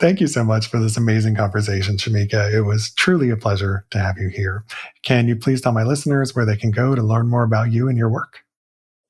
Thank 0.00 0.20
you 0.20 0.26
so 0.26 0.42
much 0.42 0.66
for 0.66 0.80
this 0.80 0.96
amazing 0.96 1.36
conversation, 1.36 1.96
Shemeka. 1.96 2.52
It 2.52 2.62
was 2.62 2.92
truly 2.94 3.30
a 3.30 3.36
pleasure 3.36 3.86
to 3.90 3.98
have 3.98 4.18
you 4.18 4.28
here. 4.28 4.64
Can 5.02 5.28
you 5.28 5.36
please 5.36 5.60
tell 5.60 5.72
my 5.72 5.84
listeners 5.84 6.34
where 6.34 6.44
they 6.44 6.56
can 6.56 6.72
go 6.72 6.94
to 6.94 7.02
learn 7.02 7.28
more 7.28 7.44
about 7.44 7.72
you 7.72 7.88
and 7.88 7.96
your 7.96 8.08
work? 8.08 8.40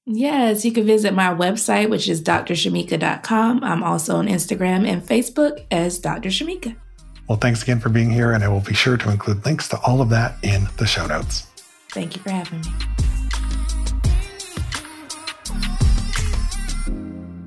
Yes, 0.07 0.67
you 0.67 0.73
can 0.73 0.85
visit 0.85 1.15
my 1.15 1.35
website, 1.35 1.89
which 1.89 2.09
is 2.11 2.23
drshemeka.com. 2.23 3.65
I'm 3.65 3.83
also 3.83 4.17
on 4.17 4.27
Instagram 4.27 4.87
and 4.87 5.03
Facebook 5.03 5.65
as 5.71 5.99
Dr. 5.99 6.29
Shemeka. 6.29 6.77
Well, 7.27 7.39
thanks 7.39 7.63
again 7.63 7.81
for 7.81 7.89
being 7.89 8.11
here, 8.11 8.33
and 8.33 8.45
I 8.45 8.49
will 8.49 8.61
be 8.61 8.75
sure 8.75 8.99
to 8.99 9.11
include 9.11 9.47
links 9.47 9.69
to 9.69 9.81
all 9.81 10.03
of 10.03 10.11
that 10.11 10.37
in 10.43 10.69
the 10.77 10.87
show 10.87 11.07
notes. 11.07 11.47
Thank 11.93 12.17
you 12.17 12.23
for 12.23 12.31
having 12.31 12.61
me. 12.61 12.67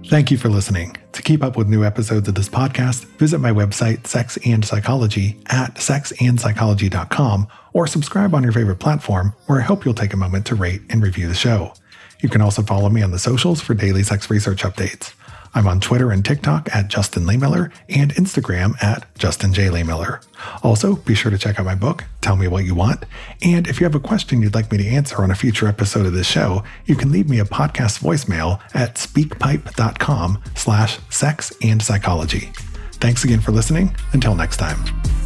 Thank 0.09 0.31
you 0.31 0.37
for 0.37 0.49
listening. 0.49 0.97
To 1.17 1.23
keep 1.23 1.41
up 1.41 1.57
with 1.57 1.67
new 1.67 1.83
episodes 1.83 2.27
of 2.27 2.35
this 2.35 2.47
podcast, 2.47 3.05
visit 3.17 3.39
my 3.39 3.49
website, 3.49 4.05
Sex 4.05 4.37
and 4.45 4.63
Psychology, 4.63 5.35
at 5.47 5.73
sexandpsychology.com, 5.73 7.47
or 7.73 7.87
subscribe 7.87 8.35
on 8.35 8.43
your 8.43 8.51
favorite 8.51 8.75
platform, 8.75 9.33
where 9.47 9.59
I 9.59 9.63
hope 9.63 9.83
you'll 9.83 9.95
take 9.95 10.13
a 10.13 10.17
moment 10.17 10.45
to 10.45 10.53
rate 10.53 10.83
and 10.91 11.01
review 11.01 11.27
the 11.27 11.33
show. 11.33 11.73
You 12.21 12.29
can 12.29 12.41
also 12.41 12.61
follow 12.61 12.89
me 12.89 13.01
on 13.01 13.09
the 13.09 13.17
socials 13.17 13.61
for 13.61 13.73
daily 13.73 14.03
sex 14.03 14.29
research 14.29 14.61
updates. 14.61 15.15
I'm 15.53 15.67
on 15.67 15.79
Twitter 15.79 16.11
and 16.11 16.23
TikTok 16.23 16.69
at 16.73 16.87
Justin 16.87 17.23
Lehmiller 17.23 17.71
and 17.89 18.13
Instagram 18.15 18.81
at 18.81 19.05
Justin 19.17 19.53
J. 19.53 19.67
Lehmiller. 19.67 20.23
Also, 20.63 20.95
be 20.97 21.15
sure 21.15 21.31
to 21.31 21.37
check 21.37 21.59
out 21.59 21.65
my 21.65 21.75
book, 21.75 22.03
Tell 22.21 22.35
Me 22.35 22.47
What 22.47 22.65
You 22.65 22.75
Want. 22.75 23.05
And 23.41 23.67
if 23.67 23.79
you 23.79 23.85
have 23.85 23.95
a 23.95 23.99
question 23.99 24.41
you'd 24.41 24.55
like 24.55 24.71
me 24.71 24.77
to 24.77 24.87
answer 24.87 25.23
on 25.23 25.31
a 25.31 25.35
future 25.35 25.67
episode 25.67 26.05
of 26.05 26.13
this 26.13 26.27
show, 26.27 26.63
you 26.85 26.95
can 26.95 27.11
leave 27.11 27.29
me 27.29 27.39
a 27.39 27.45
podcast 27.45 28.01
voicemail 28.01 28.61
at 28.73 28.95
speakpipe.com 28.95 30.41
slash 30.55 30.99
sex 31.09 31.53
and 31.61 31.81
psychology. 31.81 32.51
Thanks 32.93 33.23
again 33.23 33.41
for 33.41 33.51
listening. 33.51 33.95
Until 34.13 34.35
next 34.35 34.57
time. 34.57 35.16